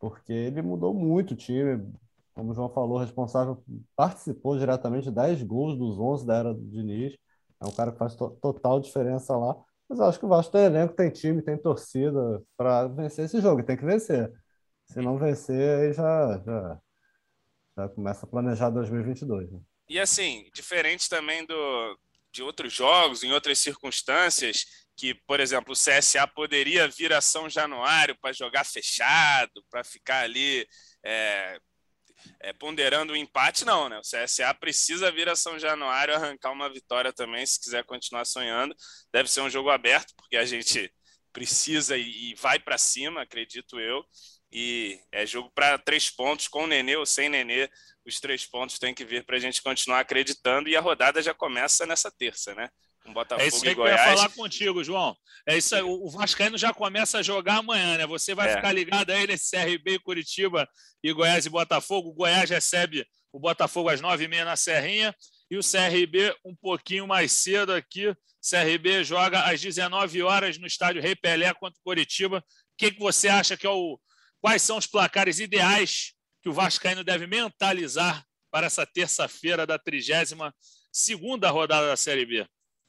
porque 0.00 0.32
ele 0.32 0.62
mudou 0.62 0.94
muito 0.94 1.32
o 1.32 1.36
time, 1.36 1.92
como 2.34 2.52
o 2.52 2.54
João 2.54 2.68
falou, 2.70 2.98
responsável, 2.98 3.62
participou 3.96 4.58
diretamente 4.58 5.04
de 5.06 5.12
10 5.12 5.42
gols 5.42 5.78
dos 5.78 5.98
11 5.98 6.26
da 6.26 6.36
era 6.36 6.54
do 6.54 6.62
Diniz. 6.70 7.16
É 7.60 7.66
um 7.66 7.72
cara 7.72 7.92
que 7.92 7.98
faz 7.98 8.14
to- 8.16 8.30
total 8.42 8.80
diferença 8.80 9.36
lá. 9.36 9.56
Mas 9.88 10.00
acho 10.00 10.18
que 10.18 10.26
o 10.26 10.28
Vasco 10.28 10.52
tem 10.52 10.64
elenco, 10.64 10.94
tem 10.94 11.10
time, 11.10 11.42
tem 11.42 11.56
torcida 11.56 12.42
para 12.56 12.88
vencer 12.88 13.24
esse 13.24 13.40
jogo. 13.40 13.62
Tem 13.62 13.76
que 13.76 13.84
vencer. 13.84 14.32
Se 14.86 15.00
não 15.00 15.18
vencer, 15.18 15.78
aí 15.78 15.92
já, 15.92 16.42
já, 16.44 16.80
já 17.76 17.88
começa 17.88 18.26
a 18.26 18.28
planejar 18.28 18.70
2022. 18.70 19.50
né? 19.52 19.60
E 19.88 20.00
assim, 20.00 20.48
diferente 20.52 21.08
também 21.08 21.46
do, 21.46 21.98
de 22.32 22.42
outros 22.42 22.72
jogos, 22.72 23.22
em 23.22 23.32
outras 23.32 23.58
circunstâncias, 23.58 24.64
que, 24.96 25.14
por 25.26 25.40
exemplo, 25.40 25.72
o 25.72 25.76
CSA 25.76 26.26
poderia 26.26 26.88
vir 26.88 27.12
a 27.12 27.20
São 27.20 27.48
Januário 27.48 28.16
para 28.20 28.32
jogar 28.32 28.64
fechado, 28.64 29.64
para 29.70 29.84
ficar 29.84 30.24
ali 30.24 30.66
é, 31.04 31.58
é, 32.40 32.52
ponderando 32.52 33.12
o 33.12 33.16
empate, 33.16 33.64
não, 33.64 33.88
né? 33.88 33.98
O 33.98 34.02
CSA 34.02 34.52
precisa 34.54 35.10
vir 35.10 35.28
a 35.28 35.36
São 35.36 35.58
Januário 35.58 36.14
arrancar 36.14 36.52
uma 36.52 36.72
vitória 36.72 37.12
também, 37.12 37.44
se 37.44 37.60
quiser 37.60 37.84
continuar 37.84 38.24
sonhando. 38.24 38.74
Deve 39.12 39.30
ser 39.30 39.40
um 39.40 39.50
jogo 39.50 39.70
aberto, 39.70 40.14
porque 40.16 40.36
a 40.36 40.44
gente 40.44 40.92
precisa 41.32 41.96
e, 41.96 42.30
e 42.30 42.34
vai 42.34 42.58
para 42.58 42.78
cima, 42.78 43.22
acredito 43.22 43.78
eu. 43.78 44.04
E 44.50 44.98
é 45.12 45.26
jogo 45.26 45.50
para 45.54 45.76
três 45.78 46.08
pontos, 46.08 46.48
com 46.48 46.64
o 46.64 46.66
Nenê 46.66 46.96
ou 46.96 47.04
sem 47.04 47.28
Nenê 47.28 47.68
os 48.06 48.20
três 48.20 48.46
pontos 48.46 48.78
têm 48.78 48.94
que 48.94 49.04
vir 49.04 49.24
para 49.24 49.36
a 49.36 49.40
gente 49.40 49.60
continuar 49.60 50.00
acreditando 50.00 50.68
e 50.68 50.76
a 50.76 50.80
rodada 50.80 51.20
já 51.20 51.34
começa 51.34 51.84
nessa 51.84 52.10
terça, 52.10 52.54
né? 52.54 52.70
Com 53.06 53.12
Botafogo 53.12 53.42
É 53.44 53.48
isso 53.48 53.64
e 53.64 53.68
aí 53.68 53.74
que 53.74 53.80
eu 53.80 53.86
ia 53.86 53.92
Goiás. 53.96 54.18
falar 54.20 54.28
contigo, 54.30 54.82
João. 54.84 55.16
É 55.46 55.56
isso 55.56 55.74
aí. 55.74 55.82
O 55.82 56.06
o 56.06 56.10
Vascaíno 56.10 56.58
já 56.58 56.72
começa 56.74 57.18
a 57.18 57.22
jogar 57.22 57.58
amanhã, 57.58 57.96
né? 57.98 58.06
Você 58.06 58.34
vai 58.34 58.50
É. 58.50 58.56
ficar 58.56 58.72
ligado 58.72 59.10
aí 59.10 59.26
nesse 59.26 59.50
CRB, 59.56 59.98
Curitiba 60.00 60.68
e 61.02 61.12
Goiás 61.12 61.46
e 61.46 61.50
Botafogo. 61.50 62.10
O 62.10 62.14
Goiás 62.14 62.50
recebe 62.50 63.06
o 63.32 63.38
Botafogo 63.38 63.88
às 63.88 64.00
nove 64.00 64.24
e 64.24 64.28
meia 64.28 64.44
na 64.44 64.56
Serrinha 64.56 65.14
e 65.50 65.56
o 65.56 65.60
CRB 65.62 66.34
um 66.44 66.54
pouquinho 66.54 67.06
mais 67.06 67.32
cedo 67.32 67.72
aqui. 67.72 68.14
CRB 68.48 69.02
joga 69.04 69.42
às 69.44 69.60
19 69.60 70.22
horas 70.22 70.58
no 70.58 70.66
estádio 70.66 71.02
Rei 71.02 71.14
Pelé 71.16 71.52
contra 71.54 71.78
o 71.78 71.82
Curitiba. 71.82 72.38
O 72.38 72.42
que, 72.78 72.90
que 72.92 72.98
você 73.00 73.28
acha 73.28 73.56
que 73.56 73.66
é 73.66 73.70
o. 73.70 73.98
Quais 74.40 74.62
são 74.62 74.76
os 74.78 74.86
placares 74.86 75.40
ideais 75.40 76.12
que 76.42 76.48
o 76.48 76.52
Vascaíno 76.52 77.02
deve 77.02 77.26
mentalizar 77.26 78.24
para 78.50 78.66
essa 78.66 78.86
terça-feira 78.86 79.66
da 79.66 79.78
32 79.78 80.52
segunda 80.92 81.50
rodada 81.50 81.88
da 81.88 81.96
Série 81.96 82.24
B? 82.24 82.46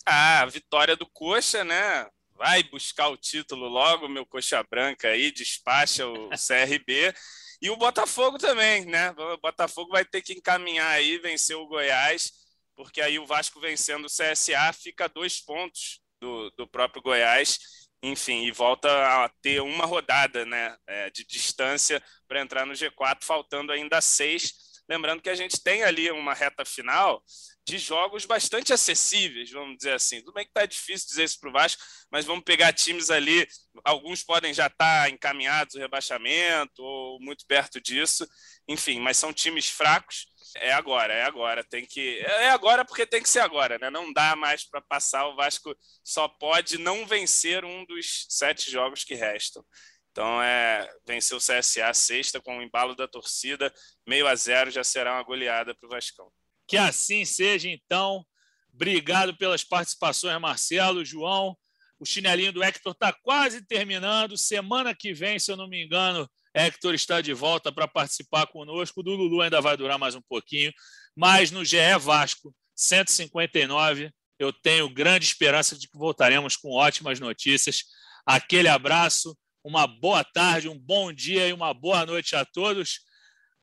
Ah, 0.10 0.44
a 0.44 0.46
vitória 0.46 0.96
do 0.96 1.06
Coxa, 1.06 1.66
né? 1.66 2.08
Vai 2.38 2.64
buscar 2.64 3.10
o 3.10 3.18
título 3.18 3.68
logo, 3.68 4.08
meu 4.08 4.26
Coxa 4.26 4.64
Branca 4.64 5.10
aí, 5.10 5.32
despacha 5.32 6.08
o 6.08 6.30
CRB. 6.40 7.14
E 7.62 7.70
o 7.70 7.76
Botafogo 7.76 8.38
também, 8.38 8.86
né? 8.86 9.12
O 9.12 9.38
Botafogo 9.38 9.92
vai 9.92 10.06
ter 10.06 10.22
que 10.22 10.32
encaminhar 10.32 10.92
aí, 10.92 11.18
vencer 11.18 11.58
o 11.58 11.68
Goiás, 11.68 12.32
porque 12.74 13.02
aí 13.02 13.20
o 13.20 13.26
Vasco 13.26 13.60
vencendo 13.60 14.06
o 14.06 14.10
CSA 14.10 14.72
fica 14.72 15.06
a 15.06 15.10
dois 15.10 15.42
pontos 15.42 16.00
do, 16.22 16.52
do 16.52 16.66
próprio 16.66 17.02
Goiás. 17.02 17.60
Enfim, 18.02 18.46
e 18.46 18.52
volta 18.52 18.88
a 19.26 19.30
ter 19.42 19.62
uma 19.62 19.86
rodada 19.86 20.46
né, 20.46 20.78
é, 20.88 21.10
de 21.10 21.26
distância 21.26 22.02
para 22.30 22.40
entrar 22.40 22.66
no 22.66 22.72
G4, 22.72 23.24
faltando 23.24 23.74
ainda 23.74 24.00
seis. 24.00 24.54
Lembrando 24.88 25.22
que 25.22 25.30
a 25.30 25.36
gente 25.36 25.62
tem 25.62 25.84
ali 25.84 26.10
uma 26.12 26.34
reta 26.34 26.64
final 26.64 27.22
de 27.68 27.78
jogos 27.78 28.24
bastante 28.26 28.72
acessíveis, 28.72 29.52
vamos 29.52 29.76
dizer 29.78 29.92
assim. 29.92 30.22
Tudo 30.22 30.34
bem 30.34 30.46
que 30.46 30.54
tá 30.54 30.66
difícil 30.66 31.10
dizer 31.10 31.26
isso 31.26 31.38
para 31.38 31.50
o 31.50 31.52
Vasco, 31.52 31.84
mas 32.10 32.26
vamos 32.26 32.46
pegar 32.46 32.72
times 32.72 33.10
ali, 33.10 33.46
alguns 33.84 34.24
podem 34.24 34.54
já 34.54 34.68
estar 34.68 35.10
encaminhados 35.12 35.76
ao 35.76 35.82
rebaixamento 35.82 36.82
ou 36.82 37.20
muito 37.20 37.46
perto 37.46 37.82
disso, 37.82 38.26
enfim, 38.70 39.02
mas 39.02 39.18
são 39.18 39.34
times 39.34 39.70
fracos. 39.70 40.28
É 40.56 40.72
agora, 40.72 41.14
é 41.14 41.24
agora, 41.24 41.62
tem 41.62 41.86
que 41.86 42.20
é 42.20 42.50
agora 42.50 42.86
porque 42.86 43.06
tem 43.06 43.22
que 43.22 43.30
ser 43.30 43.42
agora, 43.42 43.78
né? 43.78 43.90
Não 43.90 44.14
dá 44.14 44.34
mais 44.36 44.64
para 44.64 44.80
passar. 44.82 45.28
O 45.28 45.36
Vasco 45.36 45.76
só 46.04 46.28
pode 46.30 46.78
não 46.78 47.06
vencer 47.06 47.66
um 47.66 47.86
dos 47.86 48.26
sete 48.30 48.72
jogos 48.72 49.04
que 49.04 49.14
restam. 49.14 49.64
Então 50.12 50.42
é 50.42 50.90
vencer 51.06 51.36
o 51.38 51.40
CSA 51.40 51.94
sexta 51.94 52.42
com 52.42 52.58
o 52.58 52.62
embalo 52.64 52.96
da 52.96 53.08
torcida, 53.10 53.72
meio 54.08 54.26
a 54.26 54.36
zero 54.36 54.72
já 54.72 54.84
será 54.86 55.14
uma 55.14 55.24
goleada 55.24 55.76
para 55.76 55.86
o 55.86 55.90
Vascão. 55.90 56.32
Que 56.68 56.78
assim 56.78 57.26
seja, 57.26 57.70
então. 57.70 58.26
Obrigado 58.74 59.36
pelas 59.36 59.64
participações, 59.64 60.40
Marcelo, 60.40 61.04
João. 61.04 61.58
O 62.00 62.06
chinelinho 62.06 62.52
do 62.52 62.64
Hector 62.64 62.92
está 62.92 63.12
quase 63.12 63.66
terminando. 63.66 64.38
Semana 64.38 64.94
que 64.94 65.14
vem, 65.14 65.40
se 65.40 65.52
eu 65.52 65.58
não 65.58 65.68
me 65.68 65.84
engano, 65.84 66.30
Hector 66.54 66.94
está 66.94 67.22
de 67.22 67.34
volta 67.34 67.72
para 67.72 67.88
participar 67.88 68.46
conosco. 68.48 69.00
O 69.00 69.04
do 69.04 69.16
Lulu 69.16 69.42
ainda 69.42 69.62
vai 69.62 69.76
durar 69.76 69.98
mais 69.98 70.14
um 70.14 70.22
pouquinho. 70.22 70.72
Mas 71.16 71.50
no 71.50 71.66
GE 71.66 71.98
Vasco 72.00 72.54
159, 72.76 74.12
eu 74.38 74.54
tenho 74.54 74.90
grande 74.90 75.26
esperança 75.26 75.76
de 75.76 75.88
que 75.88 75.98
voltaremos 75.98 76.56
com 76.56 76.72
ótimas 76.72 77.20
notícias. 77.20 77.84
Aquele 78.26 78.68
abraço, 78.68 79.36
uma 79.64 79.88
boa 79.88 80.24
tarde, 80.24 80.70
um 80.70 80.78
bom 80.78 81.12
dia 81.12 81.48
e 81.48 81.54
uma 81.54 81.74
boa 81.74 82.06
noite 82.06 82.36
a 82.36 82.46
todos. 82.46 83.00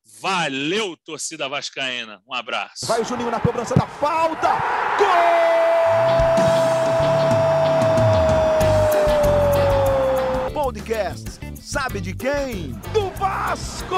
Valeu, 0.05 0.95
torcida 0.97 1.49
vascaína. 1.49 2.21
Um 2.27 2.33
abraço. 2.33 2.85
Vai 2.85 3.01
o 3.01 3.05
Juninho 3.05 3.31
na 3.31 3.39
cobrança 3.39 3.75
da 3.75 3.87
falta. 3.87 4.49
Gol! 10.45 10.51
Podcast. 10.53 11.39
Sabe 11.61 11.99
de 11.99 12.13
quem? 12.13 12.73
Do 12.93 13.09
Vasco! 13.11 13.95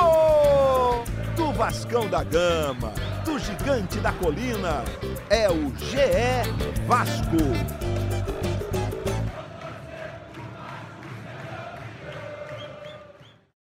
Do 1.35 1.51
Vascão 1.53 2.09
da 2.09 2.23
Gama, 2.23 2.93
do 3.23 3.37
Gigante 3.37 3.99
da 3.99 4.11
Colina. 4.13 4.83
É 5.29 5.49
o 5.49 5.69
GE 5.77 6.43
Vasco. 6.87 7.86